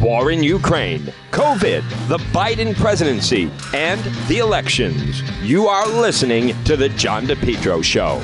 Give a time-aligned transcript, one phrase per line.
[0.00, 5.22] war in Ukraine, COVID, the Biden presidency, and the elections.
[5.42, 8.20] You are listening to The John DePetro Show.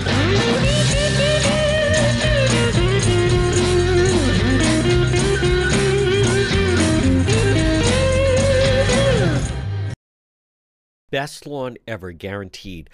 [11.11, 12.91] Best lawn ever guaranteed.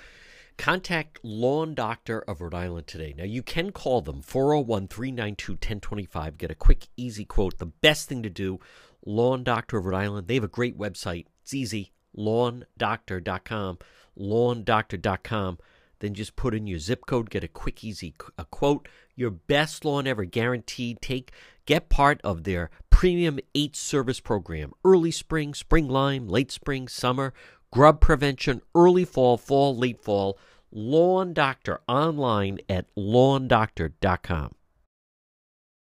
[0.61, 3.15] Contact Lawn Doctor of Rhode Island today.
[3.17, 6.37] Now, you can call them 401 392 1025.
[6.37, 7.57] Get a quick, easy quote.
[7.57, 8.61] The best thing to do,
[9.07, 10.29] Lawn Doctor of Rhode Island.
[10.29, 11.25] They have a great website.
[11.41, 13.79] It's easy lawndoctor.com.
[14.19, 15.59] Lawndoctor.com.
[16.01, 18.87] Then just put in your zip code, get a quick, easy a quote.
[19.17, 21.01] Your best lawn ever guaranteed.
[21.01, 21.33] Take
[21.65, 24.73] get part of their premium eight service program.
[24.85, 27.33] Early spring, spring lime, late spring, summer,
[27.71, 30.39] grub prevention, early fall, fall, late fall
[30.73, 34.55] Lawn Doctor online at lawndoctor.com.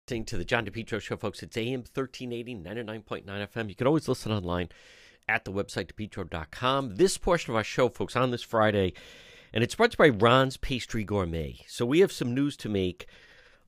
[0.06, 1.42] Listening to the John DePetro Show, folks.
[1.42, 3.68] It's AM 1380, 99.9 FM.
[3.68, 4.68] You can always listen online
[5.28, 6.96] at the website, depetro.com.
[6.96, 8.92] This portion of our show, folks, on this Friday,
[9.52, 11.58] and it's brought to you by Ron's Pastry Gourmet.
[11.66, 13.06] So we have some news to make.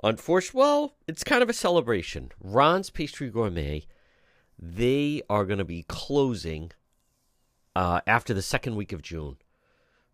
[0.05, 2.31] Unfortunately, well, it's kind of a celebration.
[2.41, 3.84] Ron's Pastry Gourmet,
[4.59, 6.70] they are going to be closing
[7.75, 9.39] uh, after the second week of June.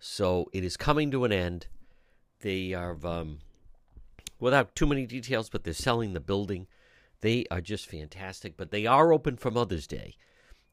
[0.06, 1.66] So it is coming to an end.
[2.41, 3.38] They are, um,
[4.38, 6.66] without too many details, but they're selling the building.
[7.22, 10.16] They are just fantastic, but they are open for Mother's Day.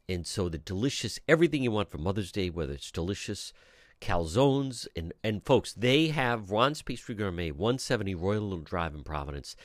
[0.09, 3.53] And so the delicious, everything you want for Mother's Day, whether it's delicious
[4.01, 9.55] calzones, and, and folks, they have Ron's Pastry Gourmet, 170 Royal Little Drive in Providence.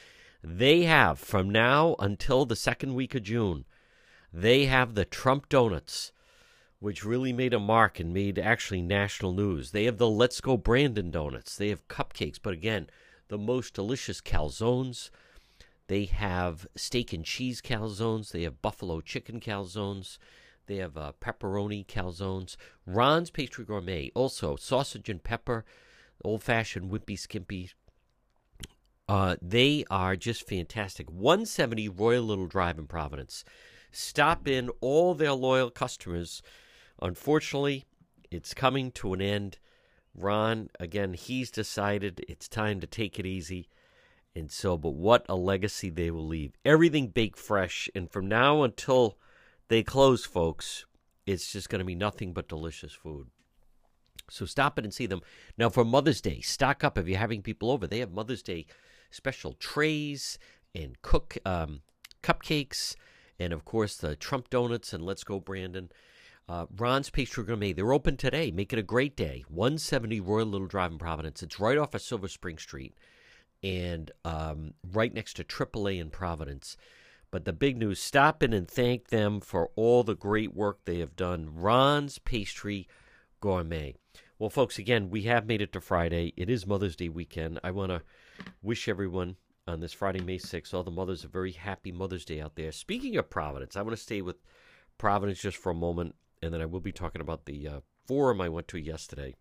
[0.45, 3.64] They have, from now until the second week of June,
[4.33, 6.12] they have the Trump Donuts
[6.79, 9.71] which really made a mark and made actually national news.
[9.71, 11.57] They have the Let's Go Brandon donuts.
[11.57, 12.89] They have cupcakes, but again,
[13.29, 15.11] the most delicious calzones.
[15.89, 18.31] They have steak and cheese calzones.
[18.33, 20.19] They have buffalo chicken calzones.
[20.67, 22.57] They have uh, pepperoni calzones.
[22.87, 25.65] Ron's Pastry Gourmet, also sausage and pepper,
[26.25, 27.70] old fashioned wimpy skimpy.
[29.09, 31.09] Uh, they are just fantastic.
[31.09, 33.45] 170 Royal Little Drive in Providence.
[33.92, 36.42] Stop in, all their loyal customers
[37.01, 37.84] Unfortunately,
[38.30, 39.58] it's coming to an end.
[40.14, 43.68] Ron, again, he's decided it's time to take it easy.
[44.34, 46.52] And so, but what a legacy they will leave.
[46.64, 47.89] Everything baked fresh.
[47.95, 49.18] And from now until
[49.68, 50.86] they close, folks,
[51.27, 53.29] it's just going to be nothing but delicious food.
[54.29, 55.23] So stop it and see them.
[55.56, 57.86] Now, for Mother's Day, stock up if you're having people over.
[57.86, 58.67] They have Mother's Day
[59.11, 60.39] special trays
[60.74, 61.80] and cook um,
[62.23, 62.96] cupcakes,
[63.39, 65.90] and of course, the Trump donuts and Let's Go Brandon.
[66.48, 67.73] Uh, Ron's Pastry Gourmet.
[67.73, 68.52] They're open today.
[68.52, 69.45] Make it a great day.
[69.48, 71.42] 170 Royal Little Drive in Providence.
[71.42, 72.95] It's right off of Silver Spring Street
[73.64, 76.77] and um, right next to AAA in Providence.
[77.33, 81.01] But the big news stop in and thank them for all the great work they
[81.01, 81.51] have done.
[81.52, 82.86] Ron's Pastry
[83.40, 83.96] Gourmet.
[84.39, 86.33] Well, folks, again, we have made it to Friday.
[86.36, 87.58] It is Mother's Day weekend.
[87.64, 88.02] I want to
[88.62, 89.35] wish everyone
[89.67, 92.70] on this Friday, May 6th, all the mothers a very happy Mother's Day out there.
[92.70, 94.36] Speaking of Providence, I want to stay with
[94.96, 96.14] Providence just for a moment
[96.46, 99.34] and then I will be talking about the uh, forum I went to yesterday.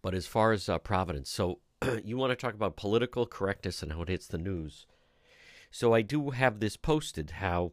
[0.00, 1.58] But as far as uh, Providence, so
[2.04, 4.86] you want to talk about political correctness and how it hits the news.
[5.70, 7.72] So I do have this posted how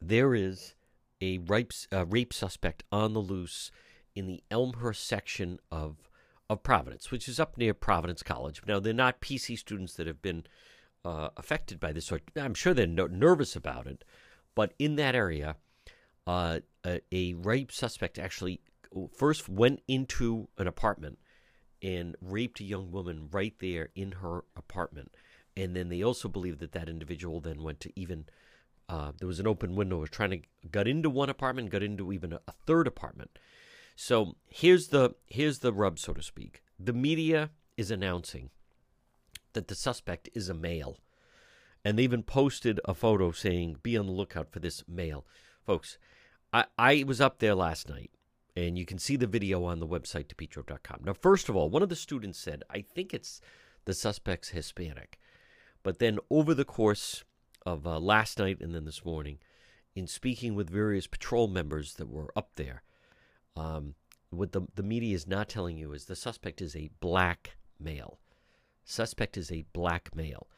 [0.00, 0.74] there is
[1.20, 3.72] a rape, uh, rape suspect on the loose
[4.14, 6.08] in the Elmhurst section of
[6.50, 8.62] of Providence, which is up near Providence College.
[8.66, 10.44] Now they're not PC students that have been
[11.04, 14.02] uh, affected by this, or I'm sure they're no- nervous about it.
[14.54, 15.56] But in that area,
[16.28, 18.60] uh, a, a rape suspect actually
[19.16, 21.18] first went into an apartment
[21.82, 25.14] and raped a young woman right there in her apartment.
[25.56, 28.26] And then they also believe that that individual then went to even
[28.90, 30.40] uh, there was an open window, was trying to
[30.70, 33.38] got into one apartment, got into even a, a third apartment.
[33.96, 36.62] So here's the here's the rub, so to speak.
[36.78, 38.50] The media is announcing
[39.54, 40.98] that the suspect is a male,
[41.84, 45.26] and they even posted a photo saying, "Be on the lookout for this male."
[45.66, 45.98] Folks,
[46.52, 48.10] I, I was up there last night,
[48.56, 51.00] and you can see the video on the website, depetro.com.
[51.04, 53.40] Now, first of all, one of the students said, I think it's
[53.84, 55.18] the suspect's Hispanic.
[55.82, 57.24] But then over the course
[57.64, 59.38] of uh, last night and then this morning,
[59.94, 62.82] in speaking with various patrol members that were up there,
[63.56, 63.94] um,
[64.30, 68.18] what the, the media is not telling you is the suspect is a black male.
[68.84, 70.48] Suspect is a black male.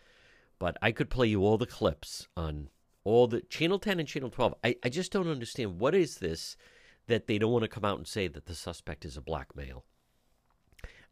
[0.58, 2.68] But I could play you all the clips on
[3.04, 6.56] all the channel 10 and channel 12 I, I just don't understand what is this
[7.06, 9.56] that they don't want to come out and say that the suspect is a black
[9.56, 9.84] male?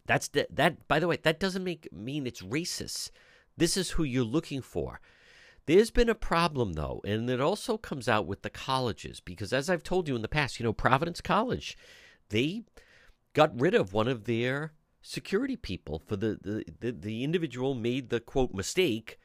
[0.07, 3.11] That's the, that by the way that doesn't make mean it's racist.
[3.57, 5.01] This is who you're looking for.
[5.67, 9.69] There's been a problem, though, and it also comes out with the colleges because, as
[9.69, 11.77] I've told you in the past, you know, Providence College,
[12.31, 12.63] they
[13.35, 18.09] got rid of one of their security people for the, the, the, the individual made
[18.09, 19.19] the quote mistake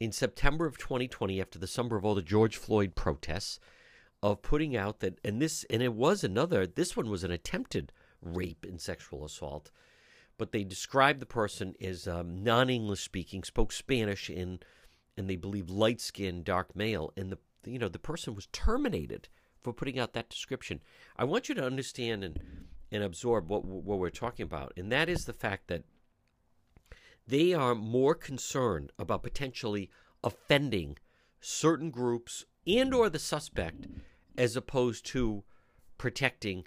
[0.00, 3.58] in September of 2020 after the summer of all the George Floyd protests
[4.22, 7.92] of putting out that, and this, and it was another, this one was an attempted
[8.20, 9.70] rape and sexual assault,
[10.36, 14.60] but they described the person as um, non English speaking, spoke Spanish in,
[15.16, 19.28] and they believe light skinned, dark male, and the, you know, the person was terminated
[19.60, 20.80] for putting out that description.
[21.16, 22.40] I want you to understand and,
[22.92, 25.84] and absorb what, what we're talking about, and that is the fact that
[27.28, 29.90] they are more concerned about potentially
[30.24, 30.96] offending
[31.40, 33.86] certain groups and or the suspect
[34.36, 35.44] as opposed to
[35.98, 36.64] protecting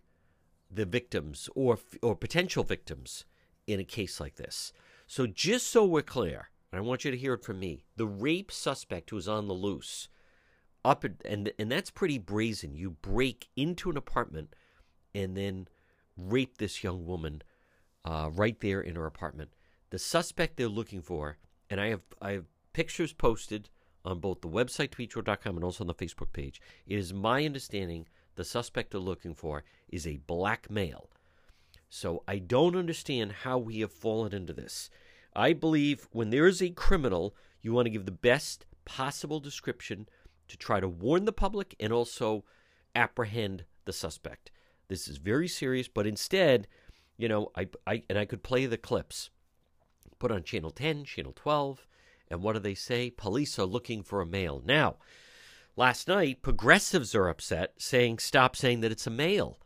[0.69, 3.25] the victims or or potential victims
[3.67, 4.71] in a case like this.
[5.07, 8.07] So just so we're clear, and I want you to hear it from me, the
[8.07, 10.07] rape suspect who is on the loose
[10.85, 12.75] up and and that's pretty brazen.
[12.75, 14.55] You break into an apartment
[15.13, 15.67] and then
[16.15, 17.41] rape this young woman
[18.05, 19.51] uh, right there in her apartment.
[19.91, 21.37] The suspect they're looking for,
[21.69, 23.69] and I have I have pictures posted
[24.03, 26.61] on both the website depetro.com and also on the Facebook page.
[26.87, 31.09] It is my understanding the suspect they're looking for is a black male.
[31.89, 34.89] So I don't understand how we have fallen into this.
[35.35, 40.07] I believe when there is a criminal, you want to give the best possible description
[40.47, 42.45] to try to warn the public and also
[42.95, 44.51] apprehend the suspect.
[44.87, 46.67] This is very serious, but instead,
[47.17, 49.29] you know, I, I and I could play the clips.
[50.21, 51.87] Put on channel 10, channel 12,
[52.29, 53.09] and what do they say?
[53.09, 54.61] Police are looking for a male.
[54.63, 54.97] Now,
[55.75, 59.57] last night, progressives are upset, saying, stop saying that it's a male.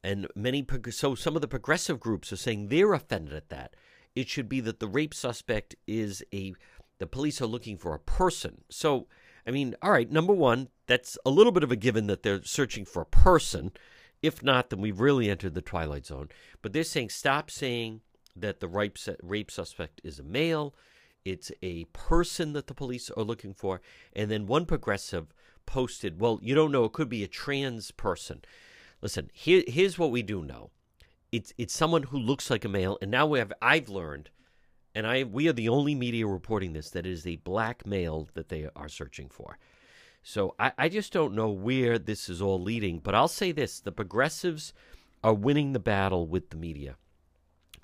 [0.00, 3.74] And many, so some of the progressive groups are saying they're offended at that.
[4.14, 6.54] It should be that the rape suspect is a,
[7.00, 8.62] the police are looking for a person.
[8.70, 9.08] So,
[9.44, 12.44] I mean, all right, number one, that's a little bit of a given that they're
[12.44, 13.72] searching for a person.
[14.22, 16.28] If not, then we've really entered the twilight zone.
[16.62, 18.02] But they're saying stop saying
[18.40, 20.74] that the rape, rape suspect is a male
[21.28, 23.82] it's a person that the police are looking for.
[24.14, 25.26] And then one progressive
[25.66, 28.42] posted, well, you don't know, it could be a trans person.
[29.02, 30.70] Listen, here, here's what we do know.
[31.30, 34.30] It's it's someone who looks like a male, and now we have I've learned,
[34.94, 38.28] and I we are the only media reporting this that it is a black male
[38.32, 39.58] that they are searching for.
[40.22, 43.78] So I, I just don't know where this is all leading, but I'll say this
[43.78, 44.72] the progressives
[45.22, 46.96] are winning the battle with the media.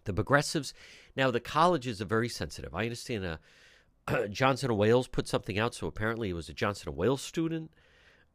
[0.04, 0.74] The progressives
[1.16, 2.74] now, the colleges are very sensitive.
[2.74, 6.88] I understand uh, Johnson and Wales put something out, so apparently it was a Johnson
[6.88, 7.70] and Wales student.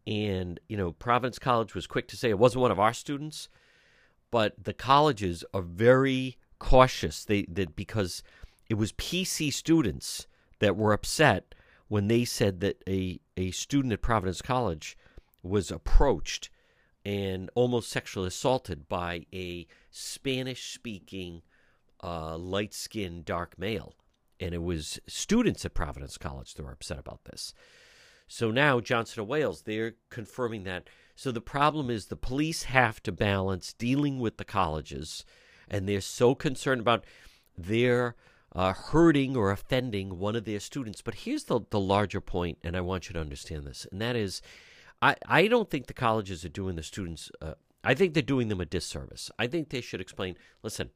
[0.07, 3.50] And, you know, Providence College was quick to say it wasn't one of our students.
[4.31, 8.24] But the colleges are very cautious they, that because
[8.69, 10.27] it was PC students
[10.60, 11.56] that were upset
[11.88, 14.98] when they said that a, a student at Providence College
[15.42, 16.50] was approached
[17.04, 21.42] and almost sexually assaulted by a Spanish speaking
[22.03, 23.95] uh, light skinned, dark male.
[24.39, 27.53] And it was students at Providence College that were upset about this.
[28.27, 30.89] So now Johnson and Wales, they're confirming that.
[31.15, 35.25] So the problem is the police have to balance dealing with the colleges,
[35.67, 37.03] and they're so concerned about
[37.57, 38.15] their
[38.55, 41.01] uh, hurting or offending one of their students.
[41.01, 44.15] But here's the, the larger point, and I want you to understand this, and that
[44.15, 44.41] is
[45.01, 47.53] I, I don't think the colleges are doing the students, uh,
[47.83, 49.31] I think they're doing them a disservice.
[49.39, 50.91] I think they should explain listen,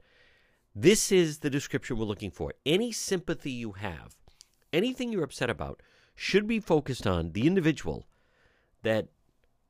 [0.76, 2.54] this is the description we're looking for.
[2.66, 4.16] Any sympathy you have,
[4.72, 5.82] anything you're upset about,
[6.16, 8.08] should be focused on the individual
[8.82, 9.08] that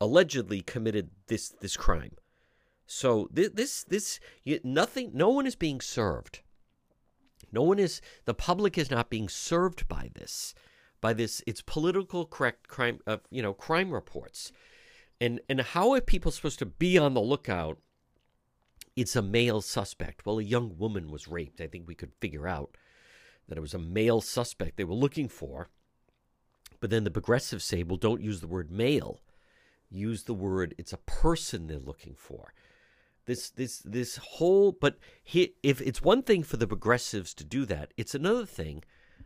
[0.00, 2.16] allegedly committed this this crime.
[2.86, 4.20] So this this, this
[4.62, 6.40] nothing no one is being served.
[7.52, 10.54] No one is the public is not being served by this
[11.00, 14.52] by this it's political correct crime uh, you know crime reports.
[15.20, 17.78] And and how are people supposed to be on the lookout
[18.96, 20.24] it's a male suspect.
[20.24, 21.60] Well, a young woman was raped.
[21.60, 22.76] I think we could figure out
[23.48, 25.68] that it was a male suspect they were looking for.
[26.80, 29.20] But then the progressives say, well, don't use the word male.
[29.90, 32.52] Use the word, it's a person they're looking for.
[33.26, 37.64] This, this, this whole, but he, if it's one thing for the progressives to do
[37.66, 38.82] that, it's another thing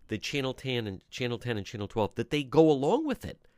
[0.08, 3.48] that Channel 10 and Channel 10 and Channel 12 that they go along with it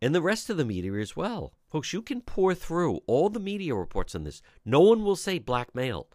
[0.00, 1.52] and the rest of the media as well.
[1.70, 4.40] Folks, you can pour through all the media reports on this.
[4.64, 6.08] No one will say black male.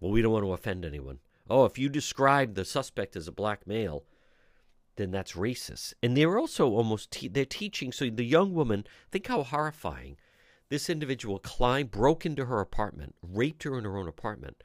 [0.00, 1.20] Well, we don't want to offend anyone.
[1.48, 4.04] Oh, if you describe the suspect as a black male,
[4.96, 5.94] then that's racist.
[6.02, 7.92] And they're also almost te- they're teaching.
[7.92, 10.16] So the young woman, think how horrifying.
[10.68, 14.62] This individual climbed, broke into her apartment, raped her in her own apartment,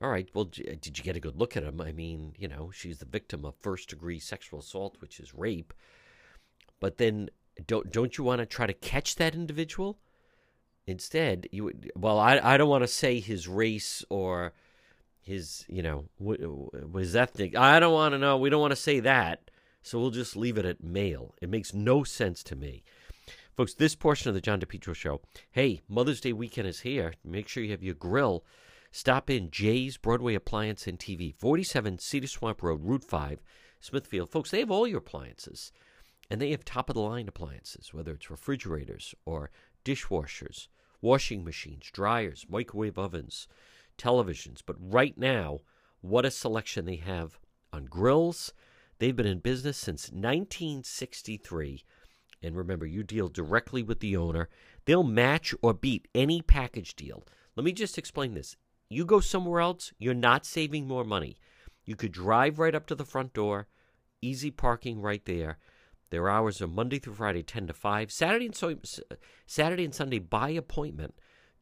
[0.00, 0.28] All right.
[0.34, 1.80] Well, did you get a good look at him?
[1.80, 5.72] I mean, you know, she's the victim of first degree sexual assault, which is rape.
[6.80, 7.30] But then,
[7.66, 9.98] don't don't you want to try to catch that individual?
[10.86, 11.90] Instead, you would.
[11.96, 14.52] Well, I I don't want to say his race or
[15.20, 16.04] his, you know,
[16.94, 17.56] his ethnic.
[17.56, 18.36] I don't want to know.
[18.36, 19.50] We don't want to say that.
[19.82, 21.34] So we'll just leave it at male.
[21.40, 22.82] It makes no sense to me.
[23.56, 25.20] Folks, this portion of the John DePetro show.
[25.50, 27.14] Hey, Mother's Day weekend is here.
[27.24, 28.44] Make sure you have your grill
[28.96, 33.42] Stop in Jay's Broadway Appliance and TV, 47 Cedar Swamp Road, Route 5,
[33.78, 34.30] Smithfield.
[34.30, 35.70] Folks, they have all your appliances,
[36.30, 39.50] and they have top of the line appliances, whether it's refrigerators or
[39.84, 40.68] dishwashers,
[41.00, 43.46] washing machines, dryers, microwave ovens,
[43.98, 44.60] televisions.
[44.64, 45.60] But right now,
[46.00, 47.38] what a selection they have
[47.72, 48.52] on grills.
[48.98, 51.84] They've been in business since 1963.
[52.42, 54.48] And remember, you deal directly with the owner.
[54.84, 57.24] They'll match or beat any package deal.
[57.56, 58.56] Let me just explain this.
[58.88, 61.36] You go somewhere else, you're not saving more money.
[61.84, 63.68] You could drive right up to the front door,
[64.22, 65.58] easy parking right there.
[66.10, 68.12] Their hours are Monday through Friday, 10 to 5.
[68.12, 68.76] Saturday and, so,
[69.46, 71.14] Saturday and Sunday by appointment.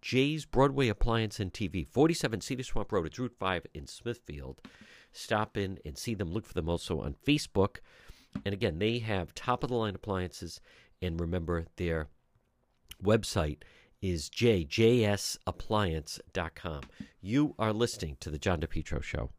[0.03, 3.07] Jay's Broadway Appliance and TV, 47 Cedar Swamp Road.
[3.07, 4.61] It's Route 5 in Smithfield.
[5.13, 6.31] Stop in and see them.
[6.31, 7.79] Look for them also on Facebook.
[8.45, 10.61] And again, they have top of the line appliances.
[11.01, 12.09] And remember, their
[13.03, 13.63] website
[14.03, 16.81] is jjsappliance.com.
[17.23, 19.31] You are listening to the John DePetro Show.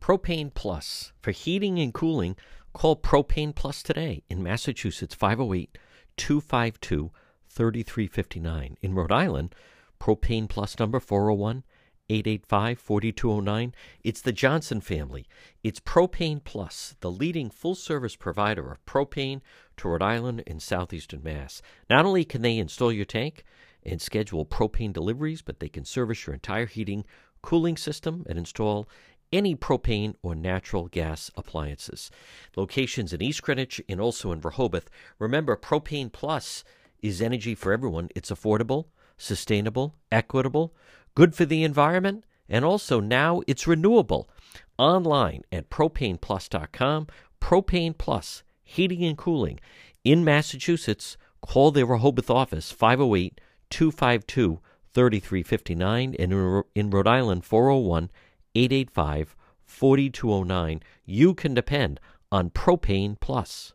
[0.00, 1.12] Propane Plus.
[1.20, 2.36] For heating and cooling,
[2.72, 5.78] call Propane Plus today in Massachusetts, 508
[6.16, 7.10] 252
[7.48, 8.76] 3359.
[8.82, 9.54] In Rhode Island,
[10.00, 11.64] Propane Plus number 401
[12.08, 13.74] 885 4209.
[14.04, 15.26] It's the Johnson family.
[15.64, 19.40] It's Propane Plus, the leading full service provider of propane
[19.78, 21.62] to Rhode Island and southeastern Mass.
[21.90, 23.44] Not only can they install your tank
[23.84, 27.04] and schedule propane deliveries, but they can service your entire heating,
[27.42, 28.88] cooling system and install
[29.32, 32.10] any propane or natural gas appliances.
[32.56, 34.88] Locations in East Greenwich and also in Rehoboth.
[35.18, 36.64] Remember, Propane Plus
[37.02, 38.08] is energy for everyone.
[38.14, 40.74] It's affordable, sustainable, equitable
[41.16, 44.30] good for the environment, and also now it's renewable.
[44.78, 47.08] Online at propaneplus.com.
[47.40, 49.58] Propane Plus, heating and cooling.
[50.04, 53.40] In Massachusetts, call the Rehoboth office 508
[53.70, 54.60] 252
[54.92, 58.10] 3359 and in Rhode Island 401
[58.56, 60.80] 885 4209.
[61.04, 62.00] You can depend
[62.32, 63.74] on Propane Plus.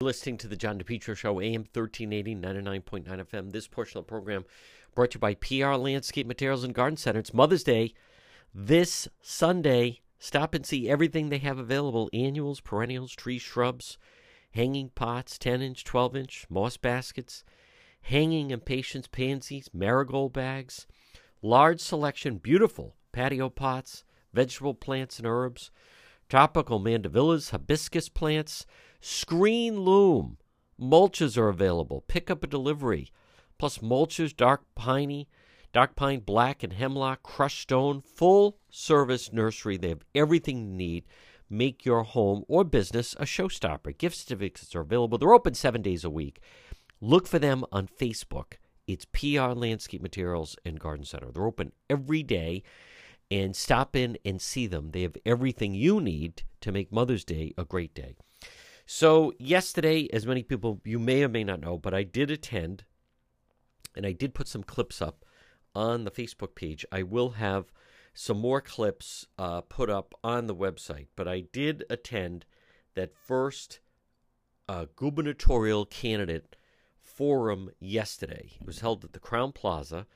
[0.00, 3.52] Listening to the John DePetro Show, AM 1380, 99.9 FM.
[3.52, 4.44] This portion of the program
[4.94, 7.20] brought to you by PR Landscape Materials and Garden Center.
[7.20, 7.92] It's Mother's Day
[8.54, 10.00] this Sunday.
[10.18, 13.98] Stop and see everything they have available annuals, perennials, trees, shrubs,
[14.52, 17.44] hanging pots, 10 inch, 12 inch, moss baskets,
[18.02, 20.86] hanging impatiens, pansies, marigold bags,
[21.42, 24.02] large selection, beautiful patio pots,
[24.32, 25.70] vegetable plants and herbs,
[26.28, 28.66] tropical mandevillas, hibiscus plants,
[29.00, 30.36] screen loom.
[30.78, 32.02] Mulches are available.
[32.08, 33.12] Pick up a delivery
[33.56, 35.28] plus mulches, dark piney,
[35.72, 39.76] dark pine, black, and hemlock, crushed stone, full service nursery.
[39.76, 41.04] They have everything you need.
[41.48, 43.96] Make your home or business a showstopper.
[43.96, 45.18] Gift certificates are available.
[45.18, 46.40] They're open seven days a week.
[47.00, 48.54] Look for them on Facebook.
[48.86, 51.30] It's PR Landscape Materials and Garden Center.
[51.30, 52.62] They're open every day
[53.30, 54.90] and stop in and see them.
[54.90, 58.16] They have everything you need to make Mother's Day a great day.
[58.86, 62.84] So, yesterday, as many people you may or may not know, but I did attend
[63.96, 65.24] and I did put some clips up
[65.74, 66.84] on the Facebook page.
[66.92, 67.72] I will have
[68.12, 72.44] some more clips uh, put up on the website, but I did attend
[72.94, 73.80] that first
[74.68, 76.56] uh, gubernatorial candidate
[77.00, 78.52] forum yesterday.
[78.60, 80.06] It was held at the Crowne Plaza,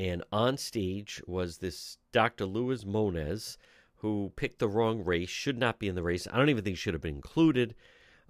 [0.00, 2.46] and on stage was this Dr.
[2.46, 3.58] Luis Muñoz,
[3.96, 6.26] who picked the wrong race, should not be in the race.
[6.32, 7.74] I don't even think he should have been included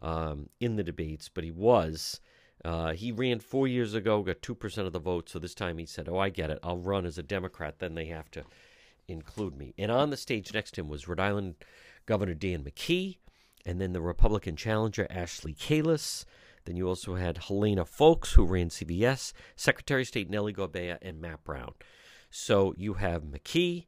[0.02, 2.20] um, in the debates, but he was.
[2.64, 5.28] Uh, he ran four years ago, got 2% of the vote.
[5.28, 6.58] So this time he said, Oh, I get it.
[6.64, 7.78] I'll run as a Democrat.
[7.78, 8.42] Then they have to
[9.06, 9.72] include me.
[9.78, 11.54] And on the stage next to him was Rhode Island
[12.04, 13.18] Governor Dan McKee,
[13.64, 16.24] and then the Republican challenger Ashley Kalus.
[16.70, 21.20] Then you also had Helena Foulkes, who ran CVS, Secretary of State Nellie Gorbea, and
[21.20, 21.72] Matt Brown.
[22.30, 23.86] So you have McKee,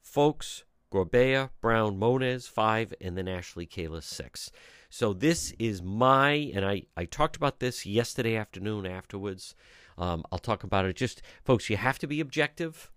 [0.00, 4.50] Foulkes, Gorbea, Brown, Muñoz, five, and then Ashley Kalus, six.
[4.88, 9.54] So this is my, and I, I talked about this yesterday afternoon afterwards.
[9.98, 10.96] Um, I'll talk about it.
[10.96, 12.90] Just, folks, you have to be objective.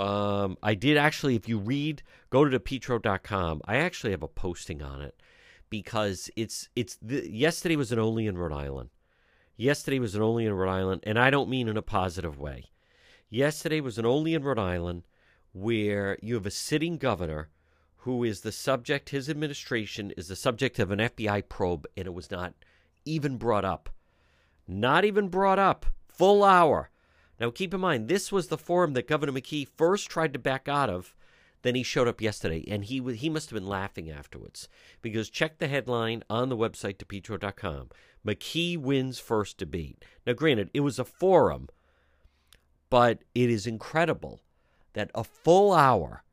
[0.00, 3.60] Um, I did actually, if you read, go to depetro.com.
[3.64, 5.14] I actually have a posting on it
[5.70, 8.90] because it's, it's, the, yesterday was an only in Rhode Island.
[9.56, 12.66] Yesterday was an only in Rhode Island, and I don't mean in a positive way.
[13.30, 15.04] Yesterday was an only in Rhode Island
[15.52, 17.48] where you have a sitting governor
[17.98, 22.14] who is the subject, his administration is the subject of an FBI probe, and it
[22.14, 22.54] was not
[23.04, 23.88] even brought up.
[24.68, 25.86] Not even brought up.
[26.06, 26.90] Full hour.
[27.40, 30.68] Now, keep in mind, this was the forum that Governor McKee first tried to back
[30.68, 31.14] out of.
[31.62, 34.68] Then he showed up yesterday, and he he must have been laughing afterwards
[35.02, 37.90] because check the headline on the website depetro.com.
[38.26, 40.04] McKee wins first debate.
[40.26, 41.68] Now, granted, it was a forum,
[42.90, 44.40] but it is incredible
[44.92, 46.24] that a full hour,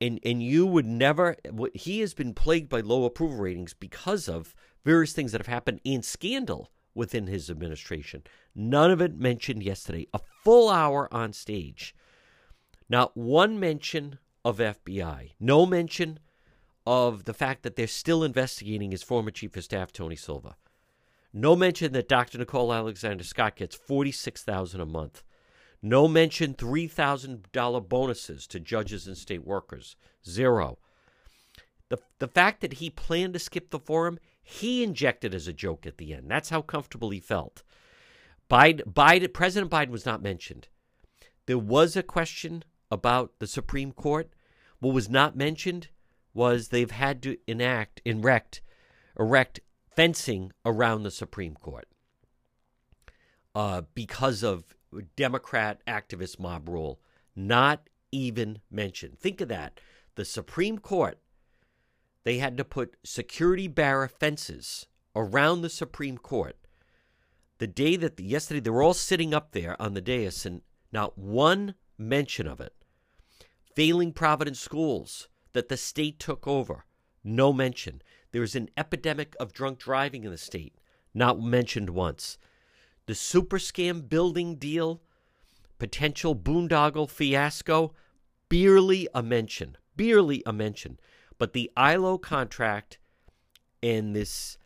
[0.00, 1.36] and and you would never.
[1.74, 5.80] He has been plagued by low approval ratings because of various things that have happened
[5.84, 8.22] in scandal within his administration.
[8.54, 10.06] None of it mentioned yesterday.
[10.12, 11.94] A full hour on stage.
[12.88, 15.32] Not one mention of FBI.
[15.38, 16.18] No mention
[16.86, 20.56] of the fact that they're still investigating his former chief of staff, Tony Silva.
[21.32, 22.38] No mention that Dr.
[22.38, 25.22] Nicole Alexander Scott gets $46,000 a month.
[25.80, 29.96] No mention $3,000 bonuses to judges and state workers.
[30.28, 30.78] Zero.
[31.88, 35.86] The, the fact that he planned to skip the forum, he injected as a joke
[35.86, 36.30] at the end.
[36.30, 37.62] That's how comfortable he felt.
[38.50, 40.68] Biden, Biden, President Biden was not mentioned.
[41.46, 44.30] There was a question about the Supreme Court.
[44.78, 45.88] What was not mentioned
[46.34, 48.60] was they've had to enact, erect,
[49.18, 49.60] erect
[49.96, 51.88] fencing around the Supreme Court
[53.54, 54.76] uh, because of
[55.16, 57.00] Democrat activist mob rule.
[57.34, 59.18] Not even mentioned.
[59.18, 59.80] Think of that.
[60.16, 61.18] The Supreme Court,
[62.24, 66.56] they had to put security barrier fences around the Supreme Court.
[67.56, 70.60] The day that, the, yesterday, they were all sitting up there on the dais and
[70.92, 72.74] not one mention of it.
[73.74, 76.84] Failing Providence schools that the state took over,
[77.24, 78.02] no mention.
[78.32, 80.74] There is an epidemic of drunk driving in the state,
[81.14, 82.38] not mentioned once.
[83.06, 85.02] The super scam building deal,
[85.78, 87.94] potential boondoggle fiasco,
[88.48, 91.00] barely a mention, barely a mention.
[91.38, 92.98] But the ILO contract
[93.82, 94.58] and this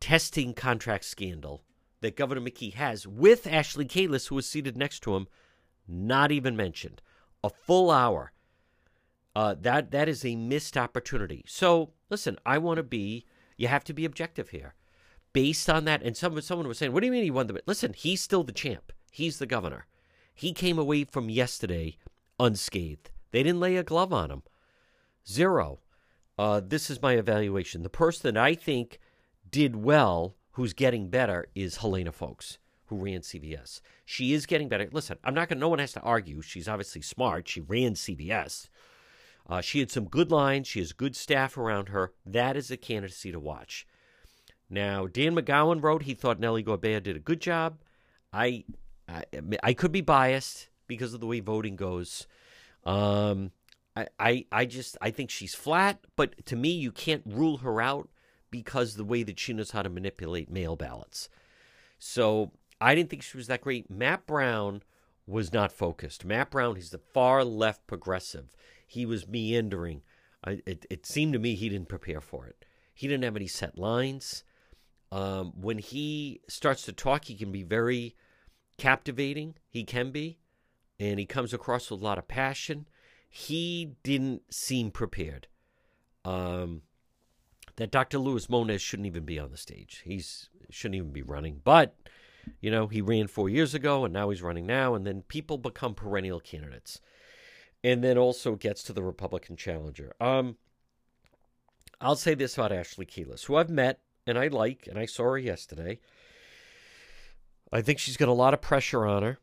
[0.00, 1.64] testing contract scandal
[2.00, 5.26] that Governor McKee has with Ashley Kalus, who was seated next to him,
[5.88, 7.02] not even mentioned.
[7.42, 8.32] A full hour
[9.34, 11.44] uh, that that is a missed opportunity.
[11.46, 13.26] So listen, I want to be.
[13.56, 14.74] You have to be objective here,
[15.32, 16.02] based on that.
[16.02, 18.44] And someone someone was saying, "What do you mean he won the?" Listen, he's still
[18.44, 18.92] the champ.
[19.10, 19.86] He's the governor.
[20.34, 21.96] He came away from yesterday
[22.40, 23.10] unscathed.
[23.30, 24.42] They didn't lay a glove on him.
[25.28, 25.80] Zero.
[26.36, 27.82] Uh, this is my evaluation.
[27.82, 28.98] The person that I think
[29.48, 33.80] did well, who's getting better, is Helena Foulkes, who ran CVS.
[34.04, 34.88] She is getting better.
[34.90, 35.58] Listen, I'm not going.
[35.58, 36.42] to No one has to argue.
[36.42, 37.48] She's obviously smart.
[37.48, 38.68] She ran CVS.
[39.46, 40.66] Uh, she had some good lines.
[40.66, 42.12] She has good staff around her.
[42.24, 43.86] That is a candidacy to watch.
[44.70, 47.78] Now, Dan McGowan wrote he thought Nellie Gorbea did a good job.
[48.32, 48.64] I,
[49.08, 49.24] I,
[49.62, 52.26] I could be biased because of the way voting goes.
[52.84, 53.52] Um,
[53.94, 56.00] I, I, I just I think she's flat.
[56.16, 58.08] But to me, you can't rule her out
[58.50, 61.28] because the way that she knows how to manipulate mail ballots.
[61.98, 63.90] So I didn't think she was that great.
[63.90, 64.82] Matt Brown
[65.26, 66.24] was not focused.
[66.24, 68.54] Matt Brown, he's the far left progressive
[68.86, 70.02] he was meandering.
[70.44, 72.64] I, it, it seemed to me he didn't prepare for it.
[72.92, 74.44] He didn't have any set lines.
[75.10, 78.16] Um, when he starts to talk, he can be very
[78.78, 79.54] captivating.
[79.68, 80.38] He can be.
[81.00, 82.86] And he comes across with a lot of passion.
[83.28, 85.48] He didn't seem prepared.
[86.24, 86.82] Um,
[87.76, 88.18] that Dr.
[88.18, 90.02] Luis Muñoz shouldn't even be on the stage.
[90.04, 91.60] He's shouldn't even be running.
[91.64, 91.96] But,
[92.60, 94.94] you know, he ran four years ago and now he's running now.
[94.94, 97.00] And then people become perennial candidates
[97.84, 100.14] and then also gets to the Republican challenger.
[100.18, 100.56] Um,
[102.00, 105.24] I'll say this about Ashley Kalus, who I've met and I like, and I saw
[105.24, 106.00] her yesterday.
[107.70, 109.38] I think she's got a lot of pressure on her.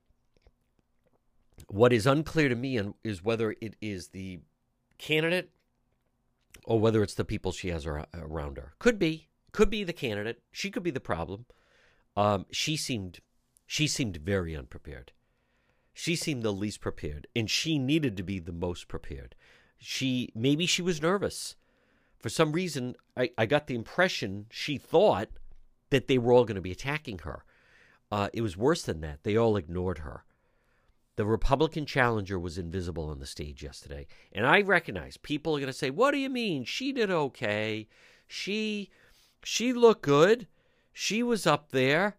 [1.67, 4.39] What is unclear to me is whether it is the
[4.97, 5.51] candidate
[6.63, 8.73] or whether it's the people she has around her.
[8.79, 10.41] Could be, could be the candidate.
[10.51, 11.45] She could be the problem.
[12.17, 13.19] Um, she seemed,
[13.67, 15.11] she seemed very unprepared.
[15.93, 19.35] She seemed the least prepared, and she needed to be the most prepared.
[19.77, 21.55] She maybe she was nervous.
[22.19, 25.29] For some reason, I, I got the impression she thought
[25.89, 27.43] that they were all going to be attacking her.
[28.11, 29.23] Uh, it was worse than that.
[29.23, 30.23] They all ignored her.
[31.15, 34.07] The Republican challenger was invisible on the stage yesterday.
[34.31, 36.63] And I recognize people are going to say, "What do you mean?
[36.63, 37.87] She did okay.
[38.27, 38.89] She
[39.43, 40.47] she looked good.
[40.93, 42.17] She was up there.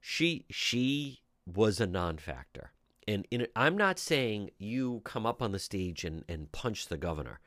[0.00, 2.72] She she was a non-factor."
[3.08, 6.98] And in, I'm not saying you come up on the stage and, and punch the
[6.98, 7.40] governor.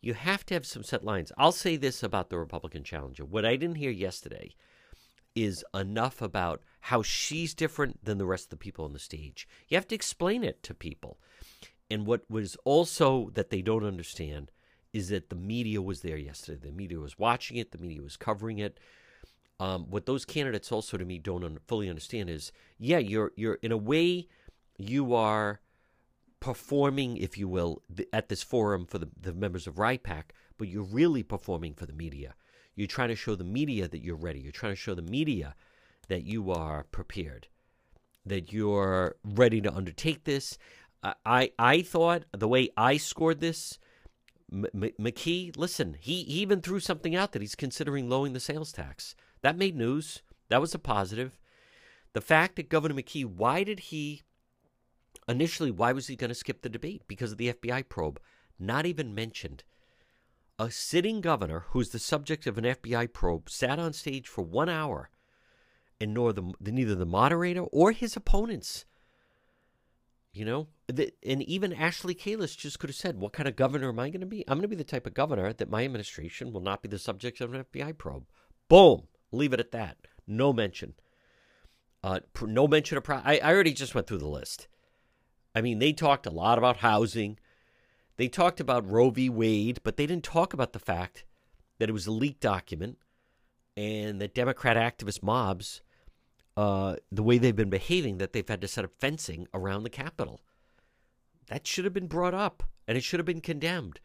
[0.00, 1.32] You have to have some set lines.
[1.36, 3.24] I'll say this about the Republican challenger.
[3.24, 4.54] What I didn't hear yesterday
[5.34, 9.48] is enough about how she's different than the rest of the people on the stage.
[9.68, 11.18] You have to explain it to people.
[11.90, 14.52] And what was also that they don't understand
[14.92, 16.68] is that the media was there yesterday.
[16.68, 17.72] The media was watching it.
[17.72, 18.78] The media was covering it.
[19.58, 23.58] Um, what those candidates also to me don't un- fully understand is, yeah, you're you're
[23.62, 24.28] in a way,
[24.88, 25.60] you are
[26.40, 30.24] performing, if you will, at this forum for the, the members of RIPAC,
[30.58, 32.34] but you're really performing for the media.
[32.74, 34.40] You're trying to show the media that you're ready.
[34.40, 35.54] You're trying to show the media
[36.08, 37.48] that you are prepared,
[38.26, 40.58] that you're ready to undertake this.
[41.02, 43.78] I I, I thought the way I scored this
[44.52, 48.70] M- McKee, listen, he, he even threw something out that he's considering lowering the sales
[48.70, 49.14] tax.
[49.40, 50.22] That made news.
[50.48, 51.38] That was a positive.
[52.12, 54.22] The fact that Governor McKee, why did he
[55.28, 57.02] initially, why was he going to skip the debate?
[57.06, 58.20] Because of the FBI probe.
[58.58, 59.64] Not even mentioned.
[60.58, 64.68] A sitting governor who's the subject of an FBI probe sat on stage for one
[64.68, 65.10] hour,
[66.00, 68.84] and nor the, neither the moderator or his opponents
[70.32, 73.98] you know, and even Ashley Kalus just could have said, "What kind of governor am
[73.98, 74.44] I going to be?
[74.48, 76.98] I'm going to be the type of governor that my administration will not be the
[76.98, 78.24] subject of an FBI probe."
[78.68, 79.08] Boom.
[79.30, 79.98] Leave it at that.
[80.26, 80.94] No mention.
[82.02, 83.04] Uh, no mention of.
[83.04, 84.68] Pro- I, I already just went through the list.
[85.54, 87.38] I mean, they talked a lot about housing.
[88.16, 89.28] They talked about Roe v.
[89.28, 91.24] Wade, but they didn't talk about the fact
[91.78, 92.98] that it was a leaked document
[93.76, 95.82] and that Democrat activist mobs
[96.56, 99.90] uh, the way they've been behaving that they've had to set up fencing around the
[99.90, 100.40] Capitol.
[101.48, 104.00] That should have been brought up and it should have been condemned.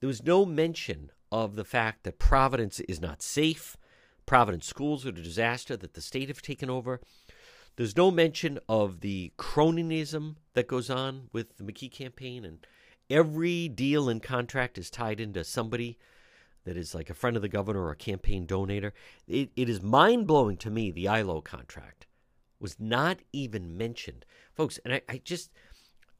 [0.00, 3.76] There was no mention of the fact that Providence is not safe,
[4.26, 7.00] Providence schools are a disaster that the state have taken over.
[7.78, 12.66] There's no mention of the cronyism that goes on with the McKee campaign, and
[13.08, 15.96] every deal and contract is tied into somebody
[16.64, 18.90] that is like a friend of the governor or a campaign donator.
[19.28, 22.08] It, it is mind blowing to me the ILO contract
[22.58, 24.24] was not even mentioned,
[24.56, 24.80] folks.
[24.84, 25.52] And I, I just,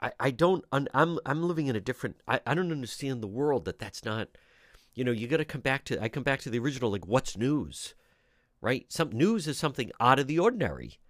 [0.00, 3.64] I, I don't, I'm, I'm living in a different, I, I don't understand the world
[3.64, 4.28] that that's not,
[4.94, 7.08] you know, you got to come back to, I come back to the original, like,
[7.08, 7.94] what's news,
[8.60, 8.86] right?
[8.92, 11.00] Some news is something out of the ordinary.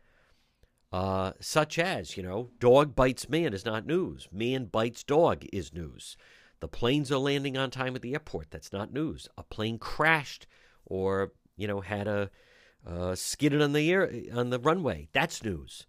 [0.91, 4.27] Uh, such as, you know, dog bites man is not news.
[4.33, 6.17] Man bites dog is news.
[6.61, 8.51] The planes are landing on time at the airport.
[8.51, 9.29] That's not news.
[9.37, 10.47] A plane crashed
[10.87, 12.31] or, you know, had a
[12.87, 15.09] uh, skidded on the air on the runway.
[15.13, 15.87] That's news.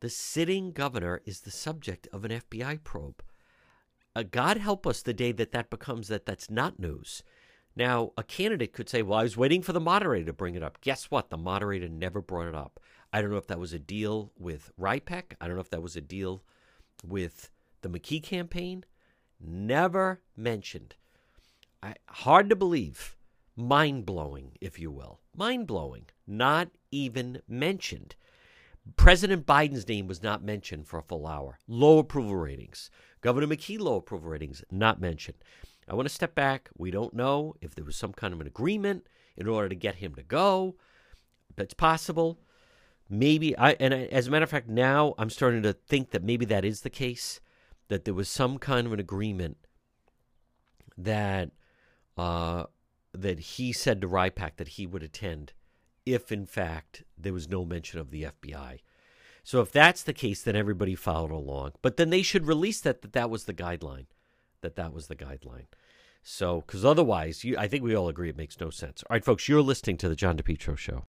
[0.00, 3.22] The sitting governor is the subject of an FBI probe.
[4.14, 7.22] Uh, God help us the day that that becomes that that's not news.
[7.74, 10.62] Now, a candidate could say, "Well, I was waiting for the moderator to bring it
[10.62, 11.30] up." Guess what?
[11.30, 12.80] The moderator never brought it up.
[13.12, 15.34] I don't know if that was a deal with RIPAC.
[15.40, 16.42] I don't know if that was a deal
[17.04, 17.50] with
[17.82, 18.84] the McKee campaign
[19.40, 20.94] never mentioned.
[21.82, 23.16] I, hard to believe.
[23.56, 25.20] Mind blowing, if you will.
[25.36, 26.06] Mind blowing.
[26.26, 28.14] Not even mentioned.
[28.96, 31.58] President Biden's name was not mentioned for a full hour.
[31.66, 32.90] Low approval ratings.
[33.20, 35.38] Governor McKee, low approval ratings, not mentioned.
[35.88, 36.70] I want to step back.
[36.76, 39.96] We don't know if there was some kind of an agreement in order to get
[39.96, 40.76] him to go.
[41.56, 42.38] That's possible.
[43.10, 46.22] Maybe I and I, as a matter of fact, now I'm starting to think that
[46.22, 47.40] maybe that is the case
[47.88, 49.56] that there was some kind of an agreement
[50.96, 51.50] that
[52.16, 52.64] uh,
[53.12, 55.52] that he said to RIPAC that he would attend
[56.04, 58.80] if, in fact, there was no mention of the FBI.
[59.44, 61.72] So if that's the case, then everybody followed along.
[61.80, 64.06] But then they should release that that that was the guideline,
[64.60, 65.66] that that was the guideline.
[66.22, 69.02] So because otherwise, you, I think we all agree it makes no sense.
[69.04, 71.06] All right, folks, you're listening to the John DePetro Show.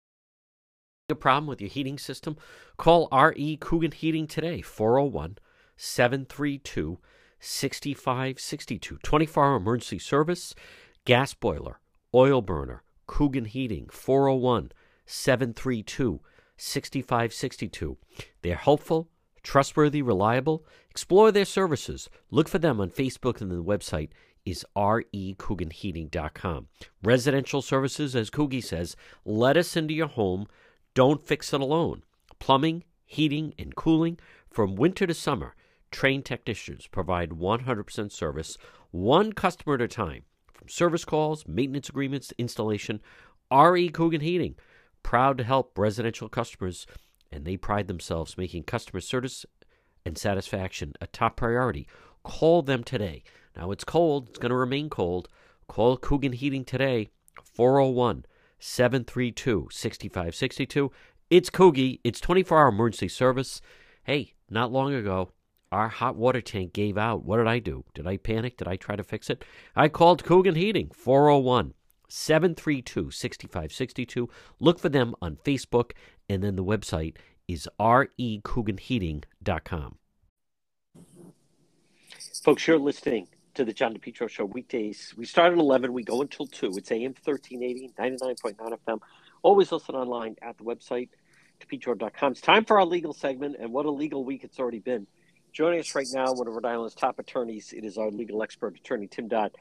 [1.09, 2.37] A problem with your heating system?
[2.77, 3.57] Call R.E.
[3.57, 5.37] Coogan Heating today, 401
[5.75, 6.97] 732
[7.41, 8.99] 6562.
[9.03, 10.55] 24 hour emergency service,
[11.03, 11.81] gas boiler,
[12.15, 14.71] oil burner, Coogan Heating, 401
[15.05, 16.21] 732
[16.55, 17.97] 6562.
[18.41, 19.09] They're helpful,
[19.43, 20.65] trustworthy, reliable.
[20.89, 22.09] Explore their services.
[22.31, 24.11] Look for them on Facebook and the website
[24.45, 26.67] is recooganheating.com.
[27.03, 30.47] Residential services, as Coogie says, let us into your home.
[30.93, 32.03] Don't fix it alone.
[32.39, 35.55] Plumbing, heating, and cooling from winter to summer.
[35.91, 38.57] Trained technicians provide 100% service,
[38.91, 40.23] one customer at a time.
[40.53, 43.01] From service calls, maintenance agreements to installation,
[43.51, 44.55] RE Coogan Heating,
[45.01, 46.85] proud to help residential customers,
[47.31, 49.45] and they pride themselves making customer service
[50.05, 51.87] and satisfaction a top priority.
[52.23, 53.23] Call them today.
[53.55, 55.27] Now it's cold, it's going to remain cold.
[55.67, 57.09] Call Coogan Heating today,
[57.55, 58.25] 401
[58.63, 60.91] 732 6562.
[61.29, 63.59] It's Coogie, it's 24 hour emergency service.
[64.05, 65.31] Hey, not long ago,
[65.71, 67.25] our hot water tank gave out.
[67.25, 67.83] What did I do?
[67.93, 68.55] Did I panic?
[68.57, 69.43] Did I try to fix it?
[69.75, 71.73] I called Coogan Heating, 401
[72.07, 74.29] 732 6562.
[74.61, 75.91] Look for them on Facebook,
[76.29, 77.17] and then the website
[77.49, 79.97] is recooganheating.com.
[82.43, 85.13] Folks, you're listening to the John DePetro Show weekdays.
[85.15, 85.93] We start at 11.
[85.93, 86.73] We go until 2.
[86.77, 88.99] It's AM 1380, 99.9 FM.
[89.43, 91.09] Always listen online at the website,
[91.59, 92.31] depetro.com.
[92.31, 95.05] It's time for our legal segment, and what a legal week it's already been.
[95.51, 98.75] Joining us right now, one of Rhode Island's top attorneys, it is our legal expert,
[98.75, 99.51] attorney Tim Dodd.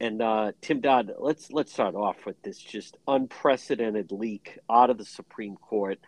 [0.00, 4.98] And uh, Tim Dodd, let's let's start off with this just unprecedented leak out of
[4.98, 6.00] the Supreme Court.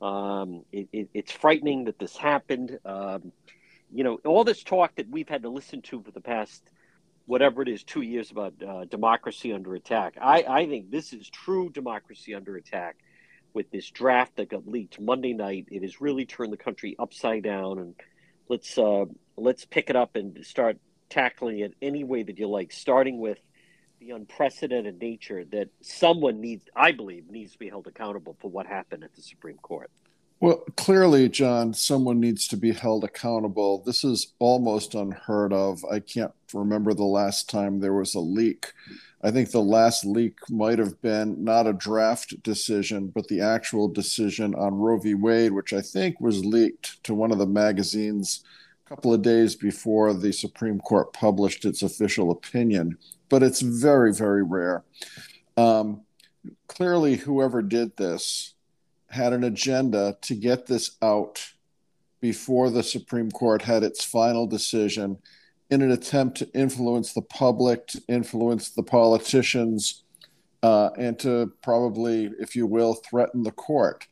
[0.00, 2.78] Um, it, it, it's frightening that this happened.
[2.84, 3.32] Um,
[3.90, 6.62] you know, all this talk that we've had to listen to for the past
[7.26, 10.16] whatever it is, two years about uh, democracy under attack.
[10.20, 12.96] I, I think this is true democracy under attack
[13.54, 15.66] with this draft that got leaked Monday night.
[15.70, 17.94] It has really turned the country upside down, and
[18.48, 19.04] let's uh,
[19.36, 20.78] let's pick it up and start
[21.10, 23.38] tackling it any way that you like, starting with
[24.00, 28.66] the unprecedented nature that someone needs, I believe, needs to be held accountable for what
[28.66, 29.90] happened at the Supreme Court.
[30.42, 33.80] Well, clearly, John, someone needs to be held accountable.
[33.86, 35.84] This is almost unheard of.
[35.84, 38.72] I can't remember the last time there was a leak.
[39.22, 43.86] I think the last leak might have been not a draft decision, but the actual
[43.86, 45.14] decision on Roe v.
[45.14, 48.42] Wade, which I think was leaked to one of the magazines
[48.84, 52.98] a couple of days before the Supreme Court published its official opinion.
[53.28, 54.82] But it's very, very rare.
[55.56, 56.00] Um,
[56.66, 58.54] clearly, whoever did this
[59.12, 61.52] had an agenda to get this out
[62.20, 65.18] before the Supreme Court had its final decision
[65.70, 70.04] in an attempt to influence the public, to influence the politicians,
[70.62, 74.06] uh, and to probably, if you will, threaten the court.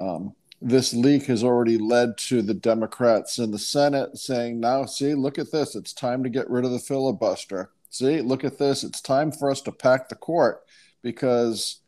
[0.00, 5.14] Um, this leak has already led to the Democrats in the Senate saying, now, see,
[5.14, 5.74] look at this.
[5.74, 7.70] It's time to get rid of the filibuster.
[7.90, 8.82] See, look at this.
[8.82, 10.64] It's time for us to pack the court
[11.02, 11.80] because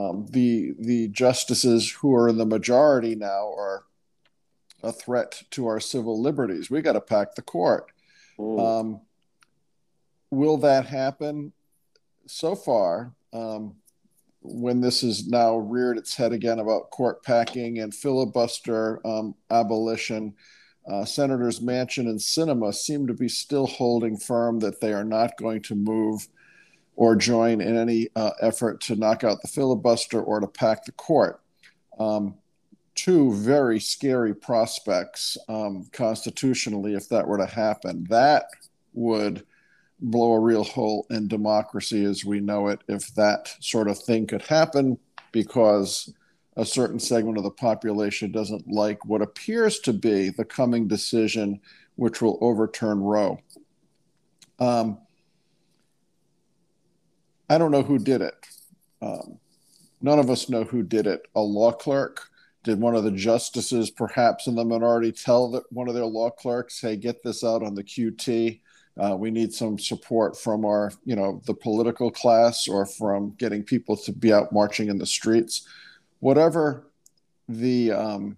[0.00, 3.84] um, the the justices who are in the majority now are
[4.82, 6.70] a threat to our civil liberties.
[6.70, 7.90] We got to pack the court.
[8.58, 9.00] Um,
[10.30, 11.52] will that happen?
[12.26, 13.74] So far, um,
[14.40, 20.34] when this is now reared its head again about court packing and filibuster um, abolition,
[20.90, 25.36] uh, Senators Manchin and Sinema seem to be still holding firm that they are not
[25.36, 26.26] going to move
[27.00, 30.92] or join in any uh, effort to knock out the filibuster or to pack the
[30.92, 31.40] court.
[31.98, 32.34] Um,
[32.94, 38.06] two very scary prospects um, constitutionally if that were to happen.
[38.10, 38.44] That
[38.92, 39.46] would
[39.98, 44.26] blow a real hole in democracy as we know it if that sort of thing
[44.26, 44.98] could happen
[45.32, 46.12] because
[46.58, 51.62] a certain segment of the population doesn't like what appears to be the coming decision
[51.96, 53.40] which will overturn Roe.
[54.58, 54.98] Um,
[57.50, 58.46] I don't know who did it.
[59.02, 59.38] Um,
[60.00, 61.26] none of us know who did it.
[61.34, 62.28] A law clerk?
[62.62, 66.30] Did one of the justices, perhaps in the minority, tell that one of their law
[66.30, 68.60] clerks, "Hey, get this out on the QT.
[68.96, 73.64] Uh, we need some support from our, you know, the political class or from getting
[73.64, 75.66] people to be out marching in the streets."
[76.20, 76.86] Whatever
[77.48, 78.36] the um,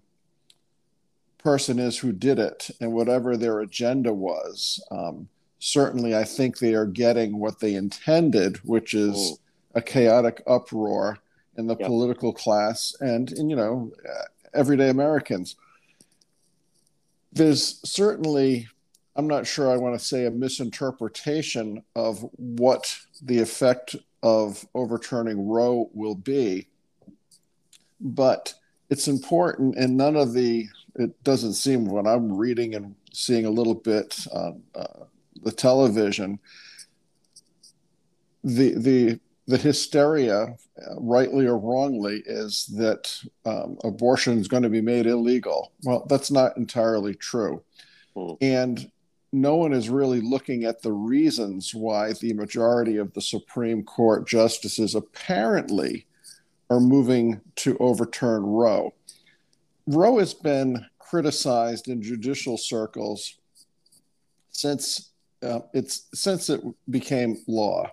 [1.37, 5.27] person is who did it, and whatever their agenda was, um,
[5.63, 9.37] certainly I think they are getting what they intended, which is Ooh.
[9.75, 11.19] a chaotic uproar
[11.55, 11.87] in the yep.
[11.87, 15.55] political class and in, you know, uh, everyday Americans.
[17.31, 18.67] There's certainly,
[19.15, 25.47] I'm not sure I want to say a misinterpretation of what the effect of overturning
[25.47, 26.67] Roe will be,
[28.01, 28.53] but
[28.89, 33.49] it's important, and none of the, it doesn't seem when I'm reading and seeing a
[33.49, 35.05] little bit um, uh,
[35.41, 36.39] the television,
[38.43, 40.55] the the the hysteria,
[40.97, 43.13] rightly or wrongly, is that
[43.45, 45.73] um, abortion is going to be made illegal.
[45.83, 47.61] Well, that's not entirely true,
[48.15, 48.37] mm.
[48.41, 48.89] and
[49.33, 54.27] no one is really looking at the reasons why the majority of the Supreme Court
[54.27, 56.05] justices apparently
[56.69, 58.93] are moving to overturn Roe.
[59.87, 63.37] Roe has been criticized in judicial circles
[64.51, 65.11] since
[65.43, 67.89] uh, it's since it became law.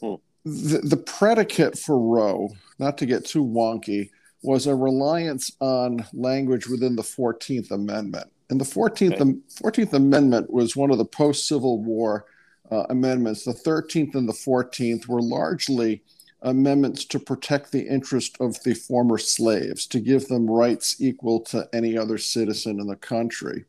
[0.00, 0.14] Hmm.
[0.44, 4.10] The, the predicate for Roe, not to get too wonky,
[4.42, 8.26] was a reliance on language within the 14th Amendment.
[8.48, 9.84] And the 14th, okay.
[9.84, 12.24] 14th Amendment was one of the post Civil War
[12.70, 13.44] uh, amendments.
[13.44, 16.02] The 13th and the 14th were largely
[16.42, 21.68] amendments to protect the interest of the former slaves, to give them rights equal to
[21.72, 23.66] any other citizen in the country.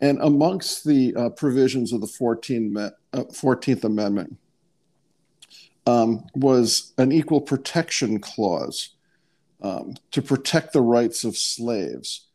[0.00, 4.36] And amongst the uh, provisions of the 14, uh, 14th Amendment
[5.86, 8.90] um, was an equal protection clause
[9.62, 12.26] um, to protect the rights of slaves.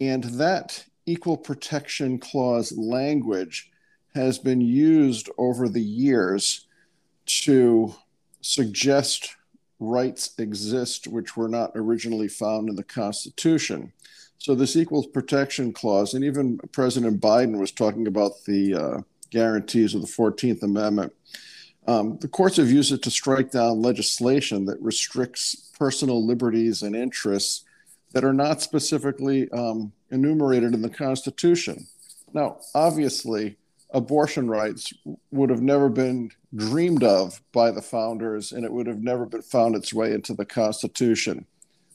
[0.00, 3.70] And that equal protection clause language
[4.14, 6.66] has been used over the years
[7.26, 7.94] to
[8.40, 9.36] suggest
[9.80, 13.92] rights exist which were not originally found in the Constitution.
[14.38, 19.94] So, this equals protection clause, and even President Biden was talking about the uh, guarantees
[19.94, 21.12] of the 14th Amendment.
[21.86, 26.96] Um, the courts have used it to strike down legislation that restricts personal liberties and
[26.96, 27.64] interests
[28.12, 31.86] that are not specifically um, enumerated in the Constitution.
[32.32, 33.56] Now, obviously,
[33.90, 34.92] abortion rights
[35.30, 39.42] would have never been dreamed of by the founders, and it would have never been
[39.42, 41.46] found its way into the Constitution.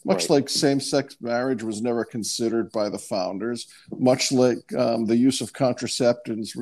[0.09, 0.29] Much right.
[0.31, 5.39] like same sex marriage was never considered by the founders, much like um, the use
[5.39, 6.57] of contraceptives,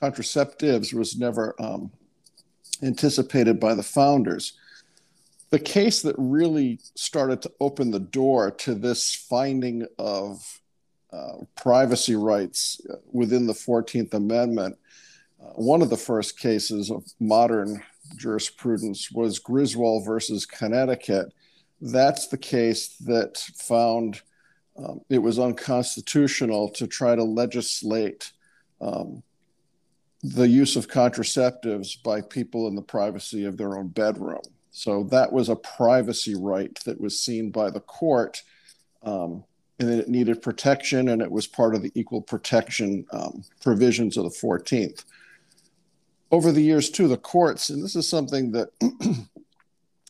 [0.00, 1.92] contraceptives was never um,
[2.82, 4.54] anticipated by the founders.
[5.50, 10.60] The case that really started to open the door to this finding of
[11.12, 12.80] uh, privacy rights
[13.12, 14.78] within the 14th Amendment.
[15.38, 17.82] Uh, one of the first cases of modern
[18.16, 21.34] jurisprudence was Griswold versus Connecticut.
[21.80, 24.20] That's the case that found
[24.76, 28.32] um, it was unconstitutional to try to legislate
[28.80, 29.22] um,
[30.22, 34.42] the use of contraceptives by people in the privacy of their own bedroom.
[34.70, 38.42] So that was a privacy right that was seen by the court.
[39.02, 39.44] Um,
[39.80, 44.18] and that it needed protection, and it was part of the equal protection um, provisions
[44.18, 45.04] of the 14th.
[46.30, 48.68] Over the years, too, the courts, and this is something that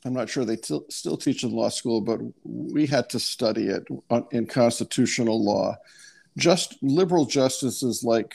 [0.05, 3.69] I'm not sure they t- still teach in law school, but we had to study
[3.69, 3.87] it
[4.33, 5.77] in constitutional law.
[6.39, 8.35] Just liberal justices like,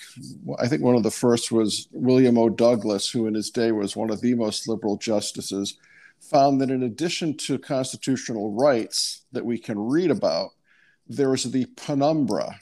[0.60, 2.50] I think one of the first was William O.
[2.50, 5.78] Douglas, who in his day was one of the most liberal justices,
[6.20, 10.52] found that in addition to constitutional rights that we can read about,
[11.08, 12.60] there is the penumbra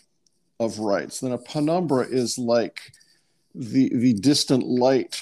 [0.60, 1.20] of rights.
[1.20, 2.92] Then a penumbra is like
[3.56, 5.22] the the distant light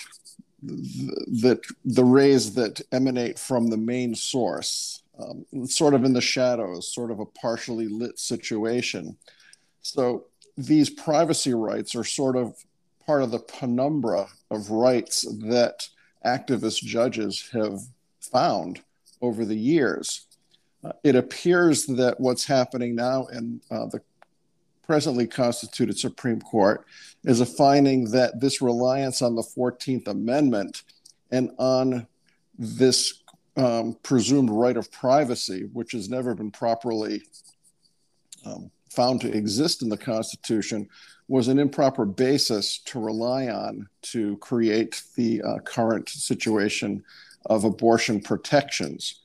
[0.62, 6.94] that the rays that emanate from the main source, um, sort of in the shadows,
[6.94, 9.18] sort of a partially lit situation.
[9.82, 10.26] So
[10.58, 12.56] these privacy rights are sort of
[13.06, 15.88] part of the penumbra of rights that
[16.26, 17.80] activist judges have
[18.20, 18.82] found
[19.22, 20.28] over the years.
[20.84, 24.02] Uh, it appears that what's happening now in uh, the
[24.84, 26.86] presently constituted Supreme Court
[27.24, 30.84] is a finding that this reliance on the 14th Amendment
[31.32, 32.08] and on
[32.58, 33.22] this
[33.58, 37.22] um, presumed right of privacy, which has never been properly
[38.46, 40.88] um, found to exist in the Constitution,
[41.28, 47.04] was an improper basis to rely on to create the uh, current situation
[47.46, 49.22] of abortion protections.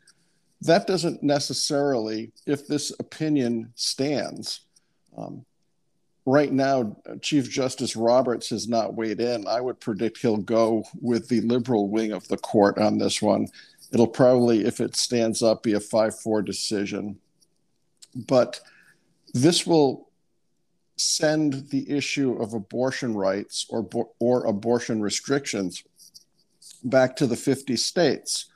[0.63, 4.61] That doesn't necessarily, if this opinion stands,
[5.17, 5.45] um,
[6.25, 9.47] right now, Chief Justice Roberts has not weighed in.
[9.47, 13.49] I would predict he'll go with the liberal wing of the court on this one.
[13.93, 17.19] It'll probably, if it stands up, be a 5 4 decision.
[18.15, 18.61] But
[19.33, 20.09] this will
[20.97, 25.85] send the issue of abortion rights or, or abortion restrictions
[26.83, 28.47] back to the 50 states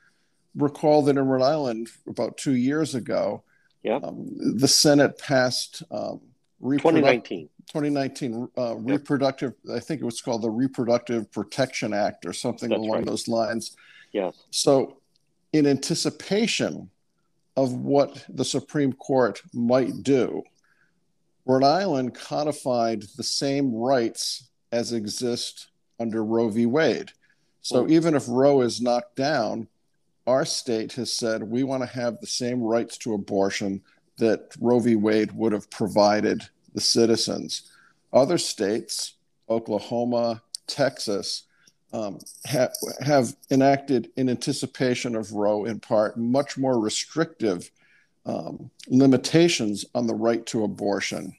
[0.54, 3.42] recall that in Rhode Island about two years ago,
[3.82, 4.26] yeah, um,
[4.58, 6.20] the Senate passed um,
[6.60, 9.54] 2019 2019 uh, reproductive.
[9.72, 13.06] I think it was called the Reproductive Protection Act or something That's along right.
[13.06, 13.76] those lines.
[14.12, 14.34] Yes.
[14.50, 14.96] So,
[15.52, 16.90] in anticipation
[17.56, 20.42] of what the Supreme Court might do,
[21.46, 25.68] Rhode Island codified the same rights as exist
[26.00, 26.66] under Roe v.
[26.66, 27.12] Wade.
[27.62, 27.90] So, mm.
[27.90, 29.68] even if Roe is knocked down,
[30.26, 33.82] our state has said we want to have the same rights to abortion
[34.20, 34.96] that Roe v.
[34.96, 37.70] Wade would have provided the citizens.
[38.12, 39.14] Other states,
[39.48, 41.44] Oklahoma, Texas,
[41.92, 42.68] um, ha-
[43.00, 47.70] have enacted in anticipation of Roe, in part, much more restrictive
[48.26, 51.34] um, limitations on the right to abortion.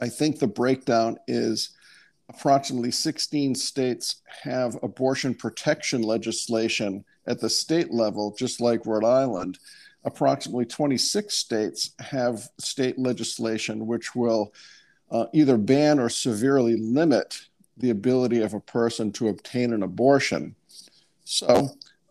[0.00, 1.70] I think the breakdown is
[2.28, 9.58] approximately 16 states have abortion protection legislation at the state level, just like Rhode Island,
[10.06, 14.54] approximately 26 states have state legislation which will
[15.10, 17.40] uh, either ban or severely limit
[17.76, 20.54] the ability of a person to obtain an abortion.
[21.24, 21.68] So,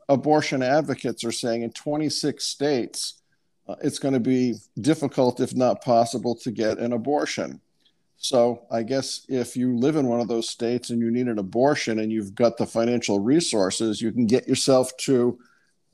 [0.08, 3.22] abortion advocates are saying in 26 states,
[3.68, 7.60] uh, it's going to be difficult, if not possible, to get an abortion.
[8.18, 11.40] So I guess if you live in one of those states and you need an
[11.40, 15.40] abortion and you've got the financial resources, you can get yourself to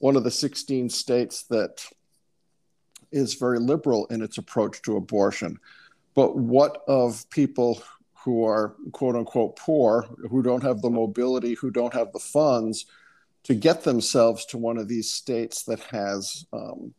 [0.02, 1.86] one of the 16 states that
[3.12, 5.60] is very liberal in its approach to abortion.
[6.16, 7.82] But what of people
[8.24, 12.88] who are quote unquote poor, who don't have the mobility, who don't have the funds
[13.44, 16.94] to get themselves to one of these states that has um,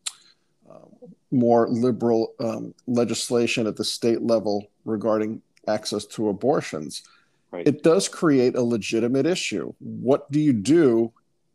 [0.70, 7.03] uh, more liberal um, legislation at the state level regarding access to abortions.
[7.50, 7.66] Right.
[7.66, 9.72] It does create a legitimate issue.
[9.78, 11.12] What do you do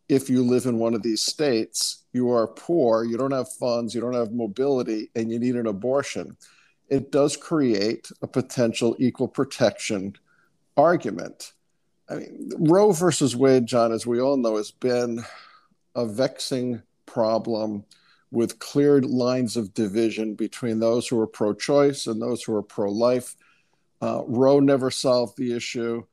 [0.09, 2.03] if you live in one of these states?
[2.13, 5.67] You are poor, you don't have funds, you don't have mobility, and you need an
[5.67, 6.37] abortion.
[6.89, 10.15] It does create a potential equal protection
[10.77, 11.53] argument.
[12.09, 15.23] I mean, Roe versus Wade, John, as we all know, has been
[15.95, 17.83] a vexing problem
[18.31, 22.61] with clear lines of division between those who are pro choice and those who are
[22.61, 23.35] pro life.
[24.01, 26.05] Uh, Roe never solved the issue.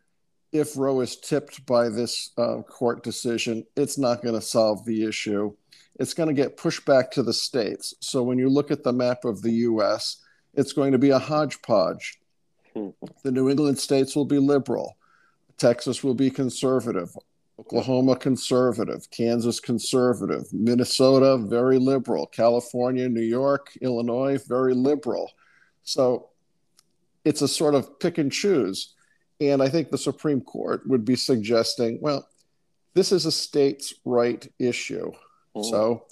[0.55, 5.05] If Roe is tipped by this uh, court decision, it's not going to solve the
[5.05, 5.53] issue.
[5.99, 7.93] It's going to get pushed back to the states.
[7.99, 10.19] So when you look at the map of the US,
[10.55, 12.21] it's going to be a hodgepodge.
[12.73, 12.91] Hmm.
[13.25, 14.97] The New England states will be liberal.
[15.59, 17.11] Texas will be conservative.
[17.59, 25.33] Oklahoma conservative, Kansas conservative, Minnesota very liberal, California, New York, Illinois very liberal.
[25.83, 26.31] So
[27.25, 28.94] it's a sort of pick and choose.
[29.41, 32.29] And I think the Supreme Court would be suggesting, well,
[32.95, 35.13] this is a states' right issue.
[35.57, 35.65] Mm.
[35.65, 36.05] So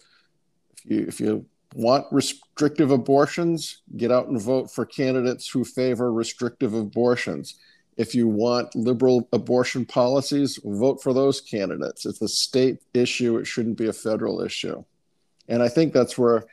[0.84, 6.12] if you if you want restrictive abortions, get out and vote for candidates who favor
[6.12, 7.58] restrictive abortions.
[7.96, 12.06] If you want liberal abortion policies, vote for those candidates.
[12.06, 14.84] It's a state issue, it shouldn't be a federal issue.
[15.48, 16.44] And I think that's where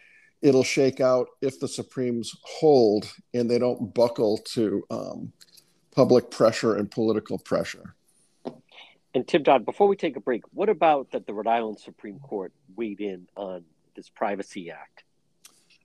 [0.41, 5.32] it'll shake out if the Supremes hold and they don't buckle to um,
[5.96, 7.96] public pressure and political pressure.
[9.14, 12.20] And Tim Dodd, before we take a break, what about that the Rhode Island Supreme
[12.20, 13.64] Court weighed in on
[13.96, 15.04] this Privacy Act?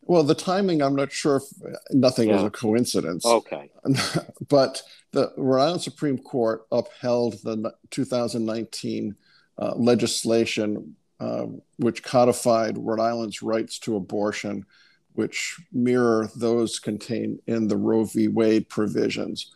[0.03, 1.45] Well, the timing, I'm not sure if
[1.91, 2.37] nothing yeah.
[2.37, 3.25] is a coincidence.
[3.25, 3.71] Okay.
[4.49, 4.83] but
[5.13, 9.17] the Rhode Island Supreme Court upheld the 2019
[9.57, 11.47] uh, legislation uh,
[11.79, 14.67] which codified Rhode Island's rights to abortion,
[15.13, 18.29] which mirror those contained in the Roe v.
[18.29, 19.54] Wade provisions.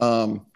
[0.00, 0.46] Um,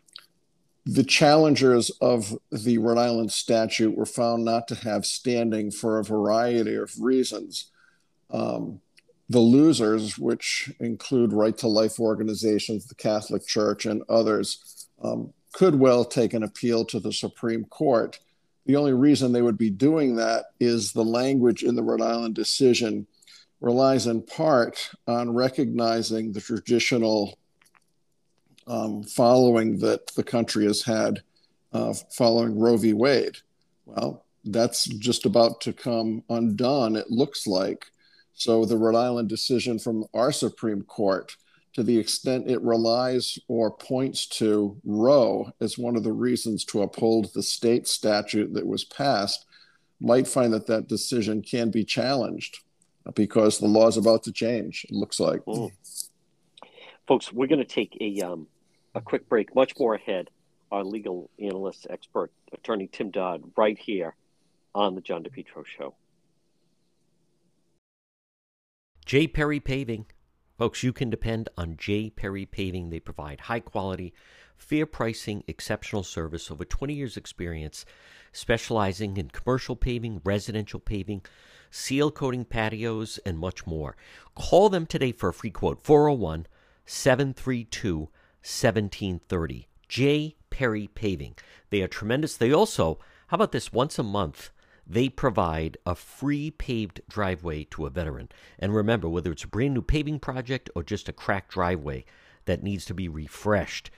[0.84, 6.04] the challengers of the Rhode Island statute were found not to have standing for a
[6.04, 7.70] variety of reasons.
[8.30, 8.80] Um,
[9.28, 15.76] the losers, which include right to life organizations, the Catholic Church, and others, um, could
[15.76, 18.18] well take an appeal to the Supreme Court.
[18.66, 22.34] The only reason they would be doing that is the language in the Rhode Island
[22.34, 23.06] decision
[23.60, 27.38] relies in part on recognizing the traditional
[28.72, 31.22] um, following that the country has had
[31.74, 32.94] uh, following Roe v.
[32.94, 33.36] Wade.
[33.84, 37.86] Well, that's just about to come undone, it looks like.
[38.32, 41.36] So the Rhode Island decision from our Supreme Court,
[41.74, 46.80] to the extent it relies or points to Roe as one of the reasons to
[46.80, 49.44] uphold the state statute that was passed,
[50.00, 52.60] might find that that decision can be challenged
[53.14, 54.86] because the law is about to change.
[54.88, 55.44] It looks like.
[55.44, 55.70] Mm.
[57.06, 58.46] Folks, we're going to take a um,
[58.94, 59.54] a quick break.
[59.54, 60.30] Much more ahead.
[60.70, 64.14] Our legal analyst, expert, attorney Tim Dodd, right here
[64.74, 65.94] on the John DePetro Show.
[69.04, 69.26] J.
[69.26, 70.06] Perry Paving.
[70.56, 72.08] Folks, you can depend on J.
[72.08, 72.90] Perry Paving.
[72.90, 74.14] They provide high quality,
[74.56, 77.84] fair pricing, exceptional service, over 20 years' experience,
[78.32, 81.22] specializing in commercial paving, residential paving,
[81.70, 83.96] seal coating patios, and much more.
[84.34, 86.46] Call them today for a free quote 401
[86.86, 88.08] 732
[88.42, 89.68] 1730.
[89.88, 90.36] J.
[90.50, 91.34] Perry Paving.
[91.70, 92.36] They are tremendous.
[92.36, 94.50] They also, how about this, once a month,
[94.86, 98.28] they provide a free paved driveway to a veteran.
[98.58, 102.04] And remember, whether it's a brand new paving project or just a cracked driveway
[102.44, 103.90] that needs to be refreshed,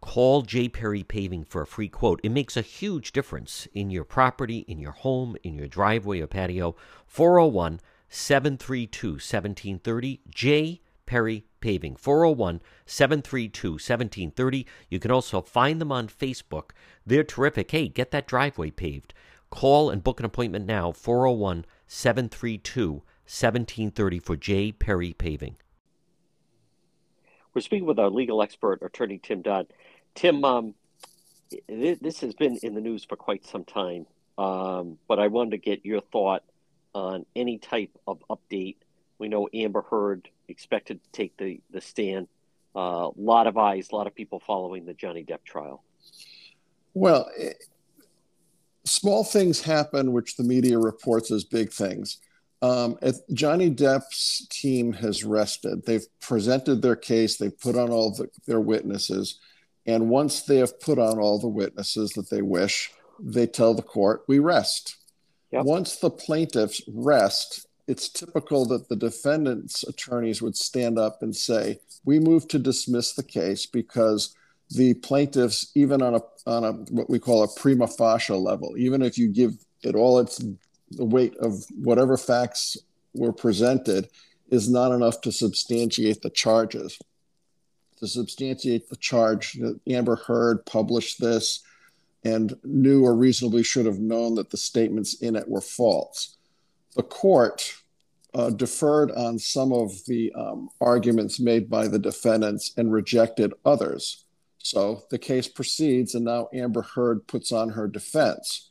[0.00, 0.68] call J.
[0.68, 2.20] Perry Paving for a free quote.
[2.22, 6.26] It makes a huge difference in your property, in your home, in your driveway or
[6.26, 6.74] patio.
[7.06, 10.20] 401 732 1730.
[10.30, 10.80] J.
[11.06, 11.96] Perry Paving.
[11.96, 14.66] 401 732 1730.
[14.90, 16.72] You can also find them on Facebook.
[17.06, 17.70] They're terrific.
[17.70, 19.14] Hey, get that driveway paved.
[19.48, 24.72] Call and book an appointment now 401 732 1730 for J.
[24.72, 25.56] Perry Paving.
[27.54, 29.68] We're speaking with our legal expert, attorney Tim Dodd.
[30.14, 30.74] Tim, um,
[31.66, 34.04] this has been in the news for quite some time,
[34.36, 36.42] um, but I wanted to get your thought
[36.94, 38.76] on any type of update.
[39.18, 42.28] We know Amber Heard expected to take the, the stand.
[42.74, 45.84] A uh, lot of eyes, a lot of people following the Johnny Depp trial.
[46.92, 47.30] Well,
[48.84, 52.18] small things happen which the media reports as big things.
[52.62, 52.98] Um,
[53.32, 55.84] Johnny Depp's team has rested.
[55.84, 57.36] They've presented their case.
[57.36, 59.38] They've put on all the, their witnesses.
[59.86, 62.90] And once they have put on all the witnesses that they wish,
[63.20, 64.96] they tell the court, we rest.
[65.52, 65.64] Yep.
[65.66, 71.80] Once the plaintiffs rest, it's typical that the defendant's attorneys would stand up and say,
[72.04, 74.34] we move to dismiss the case because
[74.70, 79.02] the plaintiffs, even on a on a what we call a prima facie level, even
[79.02, 80.42] if you give it all its
[80.90, 82.76] the weight of whatever facts
[83.14, 84.08] were presented,
[84.50, 86.98] is not enough to substantiate the charges.
[87.98, 91.62] To substantiate the charge that Amber Heard published this
[92.24, 96.36] and knew or reasonably should have known that the statements in it were false.
[96.94, 97.74] The court
[98.34, 104.24] uh, deferred on some of the um, arguments made by the defendants and rejected others.
[104.58, 108.70] So the case proceeds, and now Amber Heard puts on her defense.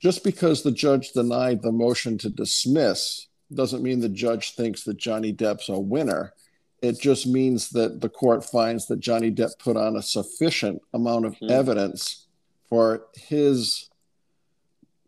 [0.00, 4.96] Just because the judge denied the motion to dismiss doesn't mean the judge thinks that
[4.96, 6.32] Johnny Depp's a winner.
[6.80, 11.26] It just means that the court finds that Johnny Depp put on a sufficient amount
[11.26, 11.50] of mm-hmm.
[11.50, 12.26] evidence
[12.68, 13.90] for his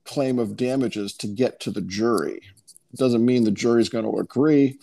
[0.04, 2.40] claim of damages to get to the jury.
[2.92, 4.78] It doesn't mean the jury is going to agree.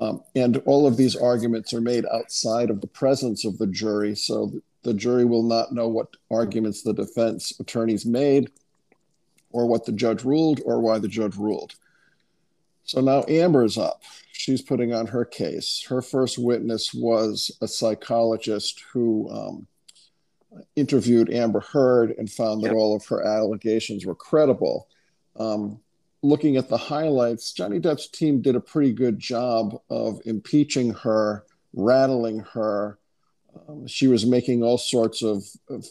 [0.00, 4.14] Um, and all of these arguments are made outside of the presence of the jury.
[4.16, 4.52] So
[4.82, 8.50] the jury will not know what arguments the defense attorneys made
[9.50, 11.74] or what the judge ruled or why the judge ruled.
[12.84, 14.02] So now Amber's up.
[14.32, 15.84] She's putting on her case.
[15.88, 19.66] Her first witness was a psychologist who um,
[20.76, 22.76] interviewed Amber Heard and found that yep.
[22.76, 24.88] all of her allegations were credible.
[25.38, 25.80] Um,
[26.22, 31.44] looking at the highlights, Johnny Depp's team did a pretty good job of impeaching her,
[31.74, 32.98] rattling her.
[33.68, 35.44] Um, she was making all sorts of,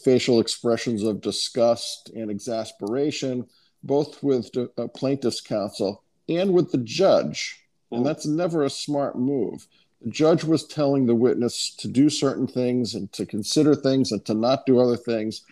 [0.04, 3.46] facial expressions of disgust and exasperation,
[3.82, 7.58] both with the uh, plaintiff's counsel and with the judge.
[7.90, 9.66] And that's never a smart move.
[10.04, 14.24] The judge was telling the witness to do certain things and to consider things and
[14.26, 15.42] to not do other things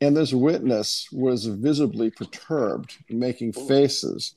[0.00, 4.34] and this witness was visibly perturbed, making faces.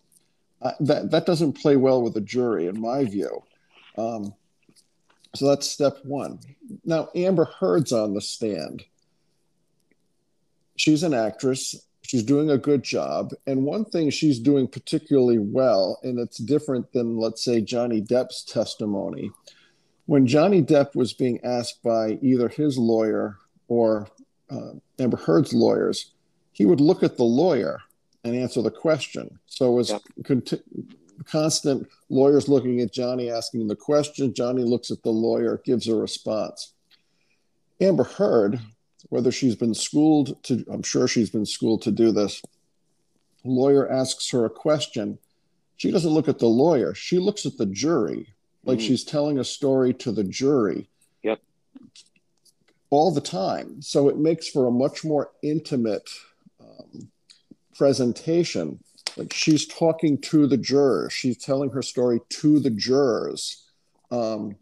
[0.62, 3.44] Uh, that that doesn't play well with a jury, in my view.
[3.98, 4.34] Um,
[5.36, 6.40] so that's step one.
[6.86, 8.84] Now Amber Heard's on the stand.
[10.76, 11.76] She's an actress.
[12.04, 13.32] She's doing a good job.
[13.48, 18.44] And one thing she's doing particularly well, and it's different than, let's say, Johnny Depp's
[18.44, 19.32] testimony.
[20.06, 23.38] When Johnny Depp was being asked by either his lawyer
[23.70, 24.08] or
[24.50, 26.12] uh, Amber Heard's lawyers,
[26.52, 27.80] he would look at the lawyer
[28.24, 29.40] and answer the question.
[29.48, 29.94] So it was
[30.26, 30.62] conti-
[31.26, 34.34] constant lawyers looking at Johnny, asking the question.
[34.34, 36.74] Johnny looks at the lawyer, gives a response.
[37.82, 38.60] Amber Heard,
[39.10, 42.42] whether she's been schooled to, I'm sure she's been schooled to do this.
[43.44, 45.20] Lawyer asks her a question.
[45.78, 46.94] She doesn't look at the lawyer.
[46.94, 48.34] She looks at the jury,
[48.64, 48.88] like mm.
[48.88, 50.90] she's telling a story to the jury
[51.24, 51.40] Yep.
[52.90, 53.82] all the time.
[53.82, 56.10] So it makes for a much more intimate
[56.62, 57.10] um,
[57.76, 58.80] presentation.
[59.18, 63.64] Like she's talking to the jurors, she's telling her story to the jurors.
[64.10, 64.56] Um,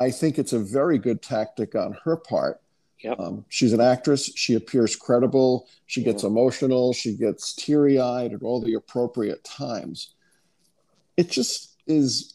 [0.00, 2.60] I think it's a very good tactic on her part.
[3.04, 3.20] Yep.
[3.20, 4.32] Um, she's an actress.
[4.34, 5.68] She appears credible.
[5.86, 6.30] She gets yeah.
[6.30, 6.94] emotional.
[6.94, 10.14] She gets teary eyed at all the appropriate times.
[11.18, 12.34] It just is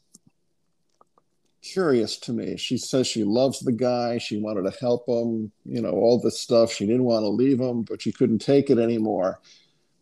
[1.63, 2.55] curious to me.
[2.55, 4.19] She says she loves the guy.
[4.19, 6.71] She wanted to help him, you know, all this stuff.
[6.71, 9.39] She didn't want to leave him, but she couldn't take it anymore.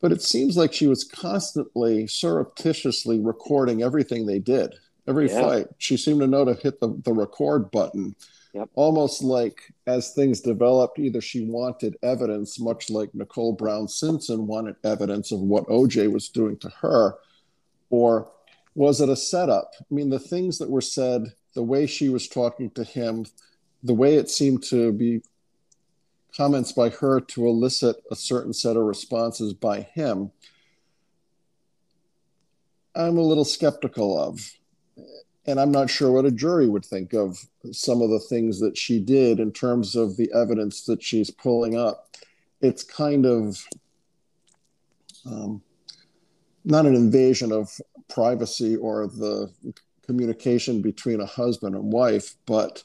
[0.02, 4.76] But it seems like she was constantly, surreptitiously recording everything they did,
[5.08, 5.42] every yeah.
[5.42, 5.68] fight.
[5.78, 8.16] She seemed to know to hit the, the record button.
[8.54, 8.70] Yep.
[8.76, 14.76] Almost like as things developed, either she wanted evidence, much like Nicole Brown Simpson wanted
[14.84, 17.16] evidence of what OJ was doing to her,
[17.90, 18.32] or
[18.74, 19.72] was it a setup?
[19.80, 23.26] I mean, the things that were said the way she was talking to him,
[23.82, 25.22] the way it seemed to be
[26.36, 30.32] comments by her to elicit a certain set of responses by him,
[32.96, 34.40] I'm a little skeptical of.
[35.48, 38.78] And I'm not sure what a jury would think of some of the things that
[38.78, 42.10] she did in terms of the evidence that she's pulling up.
[42.60, 43.66] It's kind of
[45.26, 45.62] um,
[46.66, 47.80] not an invasion of
[48.10, 49.52] privacy or the
[50.06, 52.84] communication between a husband and wife, but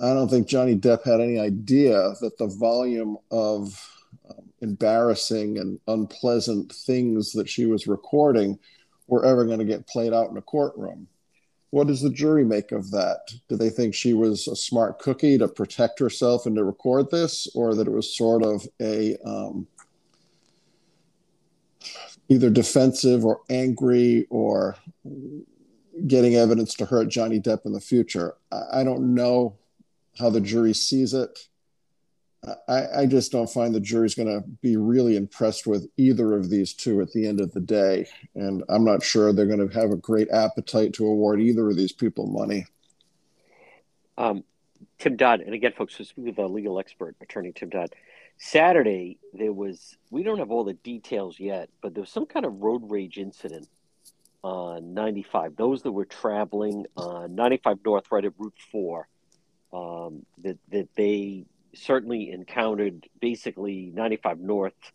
[0.00, 3.84] I don't think Johnny Depp had any idea that the volume of
[4.30, 8.58] um, embarrassing and unpleasant things that she was recording
[9.08, 11.08] were ever going to get played out in a courtroom.
[11.70, 13.30] What does the jury make of that?
[13.48, 17.46] Do they think she was a smart cookie to protect herself and to record this,
[17.54, 19.66] or that it was sort of a um,
[22.28, 24.76] either defensive or angry or
[26.06, 28.34] getting evidence to hurt Johnny Depp in the future.
[28.72, 29.56] I don't know
[30.18, 31.38] how the jury sees it.
[32.68, 36.50] I, I just don't find the jury's going to be really impressed with either of
[36.50, 38.06] these two at the end of the day.
[38.34, 41.76] And I'm not sure they're going to have a great appetite to award either of
[41.76, 42.66] these people money.
[44.16, 44.44] Um,
[44.98, 47.94] Tim Dodd, and again, folks, this is the legal expert, attorney Tim Dodd.
[48.38, 52.46] Saturday, there was, we don't have all the details yet, but there was some kind
[52.46, 53.68] of road rage incident
[54.42, 55.56] on 95.
[55.56, 59.08] Those that were traveling on 95 North, right at Route 4,
[59.72, 61.44] um, that, that they
[61.74, 64.92] certainly encountered basically 95 North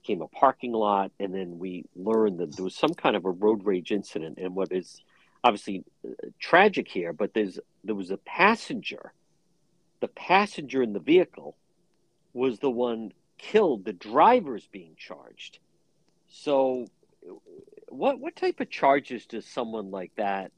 [0.00, 3.30] became a parking lot, and then we learned that there was some kind of a
[3.30, 4.38] road rage incident.
[4.38, 5.02] And what is
[5.44, 9.12] obviously uh, tragic here, but there's there was a passenger.
[10.00, 11.56] The passenger in the vehicle
[12.32, 13.84] was the one killed.
[13.84, 15.58] The driver's being charged.
[16.28, 16.86] So,
[17.88, 20.52] what what type of charges does someone like that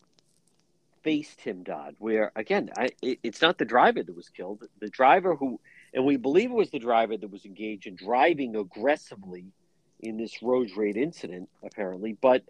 [1.02, 1.96] face Tim Dodd?
[1.98, 4.64] Where again, I, it, it's not the driver that was killed.
[4.80, 5.60] The driver who,
[5.94, 9.46] and we believe it was the driver that was engaged in driving aggressively
[10.00, 12.16] in this road rage incident, apparently.
[12.20, 12.44] But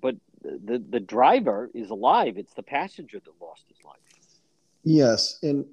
[0.00, 2.38] but the the driver is alive.
[2.38, 3.96] It's the passenger that lost his life.
[4.84, 5.64] Yes, and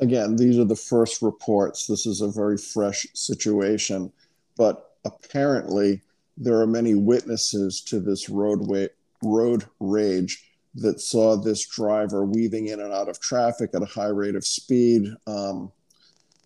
[0.00, 1.86] again, these are the first reports.
[1.86, 4.12] This is a very fresh situation,
[4.56, 6.02] but apparently
[6.36, 8.88] there are many witnesses to this roadway
[9.22, 10.42] road rage
[10.76, 14.44] that saw this driver weaving in and out of traffic at a high rate of
[14.44, 15.70] speed, um,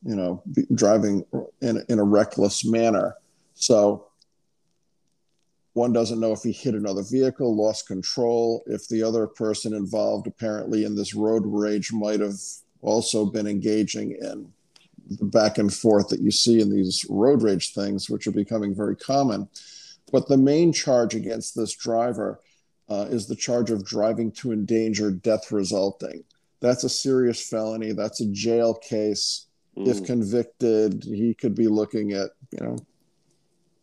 [0.05, 0.43] you know,
[0.75, 1.25] driving
[1.61, 3.15] in, in a reckless manner.
[3.55, 4.07] So
[5.73, 10.27] one doesn't know if he hit another vehicle, lost control, if the other person involved
[10.27, 12.39] apparently in this road rage might have
[12.83, 14.53] also been engaging in
[15.09, 18.75] the back and forth that you see in these road rage things, which are becoming
[18.75, 19.49] very common.
[20.13, 22.41] But the main charge against this driver
[22.89, 26.25] uh, is the charge of driving to endanger death resulting.
[26.61, 27.93] That's a serious felony.
[27.93, 29.47] That's a jail case.
[29.77, 29.89] Mm.
[29.89, 32.77] If convicted, he could be looking at, you know,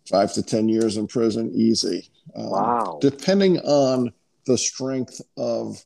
[0.09, 2.09] five to 10 years in prison, easy.
[2.35, 2.97] Um, wow.
[3.01, 4.11] Depending on
[4.45, 5.83] the strength of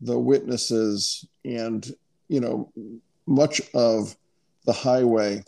[0.00, 1.88] the witnesses and
[2.32, 2.72] you know,
[3.26, 4.16] much of
[4.64, 5.44] the highway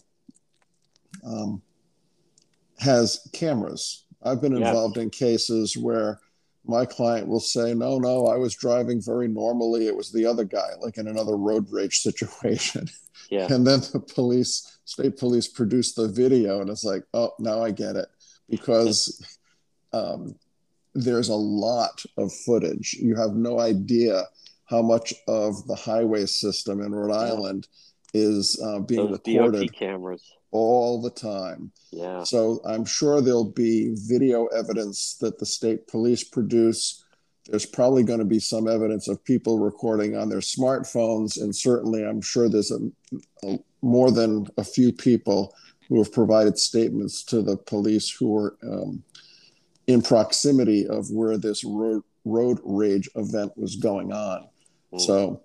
[1.24, 1.62] um,
[2.78, 4.04] has cameras.
[4.22, 6.20] I've been involved in cases where
[6.66, 9.86] my client will say, No, no, I was driving very normally.
[9.86, 12.88] It was the other guy, like in another road rage situation.
[13.30, 13.52] Yeah.
[13.52, 17.70] and then the police, state police, produce the video, and it's like, Oh, now I
[17.70, 18.08] get it.
[18.48, 19.22] Because
[19.92, 20.36] um,
[20.94, 22.94] there's a lot of footage.
[22.94, 24.24] You have no idea
[24.66, 27.14] how much of the highway system in Rhode.
[27.14, 27.68] Island
[28.14, 31.72] is uh, being Those recorded DOT cameras all the time.
[31.90, 32.22] Yeah.
[32.22, 37.04] So I'm sure there'll be video evidence that the state police produce.
[37.46, 42.06] There's probably going to be some evidence of people recording on their smartphones, and certainly
[42.06, 42.78] I'm sure there's a,
[43.42, 45.52] a, more than a few people
[45.88, 49.02] who have provided statements to the police who were um,
[49.88, 54.46] in proximity of where this road road rage event was going on.
[54.92, 55.00] Mm.
[55.00, 55.42] So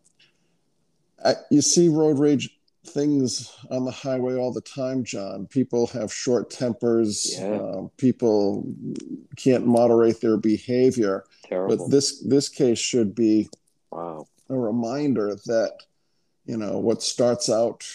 [1.25, 2.58] I, you see road rage
[2.89, 5.47] things on the highway all the time, John.
[5.47, 7.35] People have short tempers.
[7.37, 7.47] Yeah.
[7.47, 8.65] Uh, people
[9.35, 11.25] can't moderate their behavior.
[11.43, 11.77] Terrible.
[11.77, 13.49] But this this case should be
[13.91, 14.25] wow.
[14.49, 15.77] a reminder that
[16.45, 17.85] you know what starts out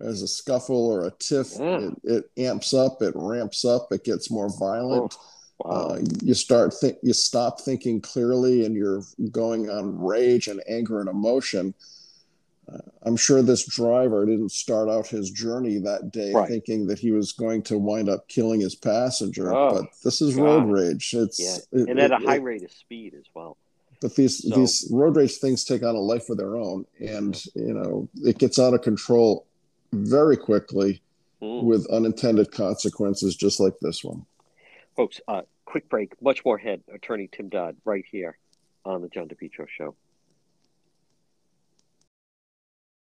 [0.00, 1.78] as a scuffle or a tiff, yeah.
[1.78, 5.14] it, it, amps up, it ramps up, it gets more violent.
[5.16, 5.28] Oh
[5.64, 5.70] Wow.
[5.70, 11.00] Uh, you start think you stop thinking clearly, and you're going on rage and anger
[11.00, 11.74] and emotion.
[12.70, 16.48] Uh, I'm sure this driver didn't start out his journey that day right.
[16.48, 19.52] thinking that he was going to wind up killing his passenger.
[19.52, 20.42] Oh, but this is God.
[20.42, 21.12] road rage.
[21.14, 21.84] It's yeah.
[21.88, 23.56] and at a high it, rate of speed as well.
[24.00, 27.40] But these so, these road rage things take on a life of their own, and
[27.54, 29.46] you know it gets out of control
[29.92, 31.02] very quickly
[31.40, 31.62] mm.
[31.64, 34.24] with unintended consequences, just like this one.
[34.96, 36.20] Folks, uh, quick break.
[36.22, 38.38] Much more head, attorney Tim Dodd, right here
[38.84, 39.94] on the John DePetro Show.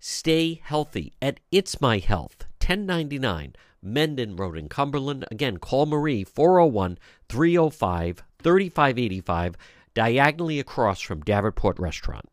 [0.00, 5.24] Stay healthy at It's My Health, 1099 Mendon Road in Cumberland.
[5.30, 9.56] Again, call Marie 401 305 3585,
[9.94, 12.26] diagonally across from Davenport Restaurant.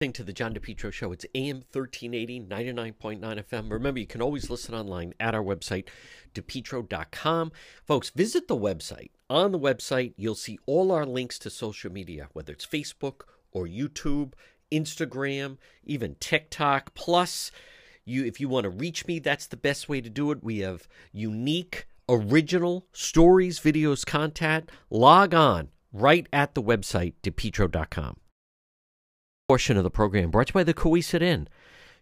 [0.00, 1.12] Listening to the John DePetro Show.
[1.12, 3.70] It's AM 1380, 99.9 FM.
[3.70, 5.88] Remember, you can always listen online at our website,
[6.34, 7.52] depetro.com.
[7.84, 9.10] Folks, visit the website.
[9.28, 13.66] On the website, you'll see all our links to social media, whether it's Facebook or
[13.66, 14.32] YouTube,
[14.70, 16.94] Instagram, even TikTok.
[16.94, 17.50] Plus,
[18.04, 20.42] you if you want to reach me, that's the best way to do it.
[20.42, 24.70] We have unique, original stories, videos, content.
[24.90, 28.16] Log on right at the website, depetro.com.
[29.48, 31.48] Portion of the program brought to you by the Cowesett Inn.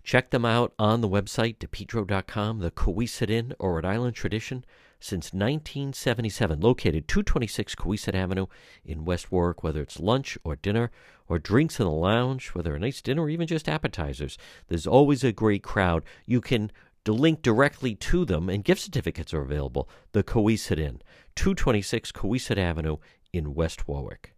[0.02, 4.64] Check them out on the website, depetro.com, the Cowesett Inn or Rhode Island tradition
[4.98, 8.46] since 1977, located 226 Cowesett Avenue
[8.84, 10.90] in West Warwick, whether it's lunch or dinner
[11.28, 14.38] or drinks in the lounge, whether a nice dinner or even just appetizers.
[14.68, 16.04] There's always a great crowd.
[16.24, 16.70] You can
[17.06, 19.88] link directly to them, and gift certificates are available.
[20.12, 21.02] The Cowesett Inn,
[21.36, 22.96] 226 Cowesett Avenue
[23.32, 24.32] in West Warwick.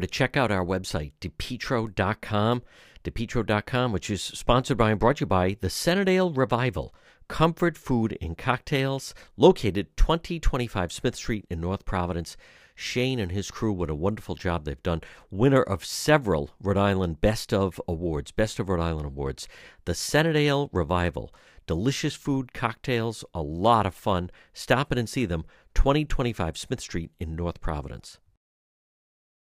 [0.00, 2.62] To check out our website, depetro.com,
[3.04, 6.94] depetro.com, which is sponsored by and brought to you by the Centredale Revival.
[7.30, 12.36] Comfort Food and Cocktails, located 2025 Smith Street in North Providence.
[12.74, 15.00] Shane and his crew, what a wonderful job they've done.
[15.30, 19.46] Winner of several Rhode Island Best of Awards, Best of Rhode Island Awards.
[19.84, 21.32] The Centredale Revival.
[21.68, 24.30] Delicious food, cocktails, a lot of fun.
[24.52, 28.18] Stop in and see them, 2025 Smith Street in North Providence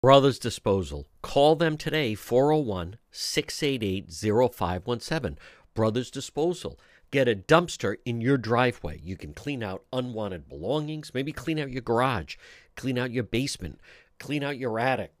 [0.00, 1.08] Brothers Disposal.
[1.22, 4.12] Call them today, 401 688
[4.54, 5.38] 0517.
[5.74, 6.78] Brothers Disposal.
[7.10, 9.00] Get a dumpster in your driveway.
[9.02, 12.36] You can clean out unwanted belongings, maybe clean out your garage,
[12.76, 13.80] clean out your basement,
[14.20, 15.14] clean out your attic.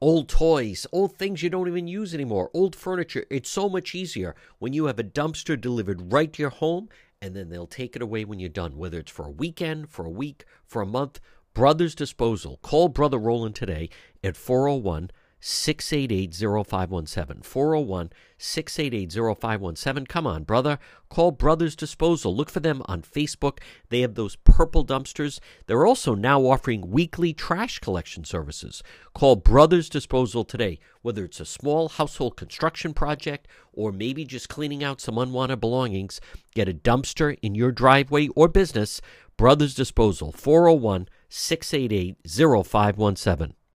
[0.00, 3.24] Old toys, old things you don't even use anymore, old furniture.
[3.30, 6.88] It's so much easier when you have a dumpster delivered right to your home
[7.22, 10.04] and then they'll take it away when you're done, whether it's for a weekend, for
[10.06, 11.20] a week, for a month
[11.54, 12.58] Brothers Disposal.
[12.62, 13.90] Call Brother Roland today
[14.22, 17.42] at 401 688 0517.
[17.42, 20.06] 401 688 0517.
[20.06, 20.78] Come on, brother.
[21.08, 22.36] Call Brothers Disposal.
[22.36, 23.58] Look for them on Facebook.
[23.88, 25.40] They have those purple dumpsters.
[25.66, 28.82] They're also now offering weekly trash collection services.
[29.14, 34.84] Call Brothers Disposal today, whether it's a small household construction project or maybe just cleaning
[34.84, 36.20] out some unwanted belongings.
[36.54, 39.00] Get a dumpster in your driveway or business.
[39.38, 43.54] Brothers Disposal, 401 688 0517.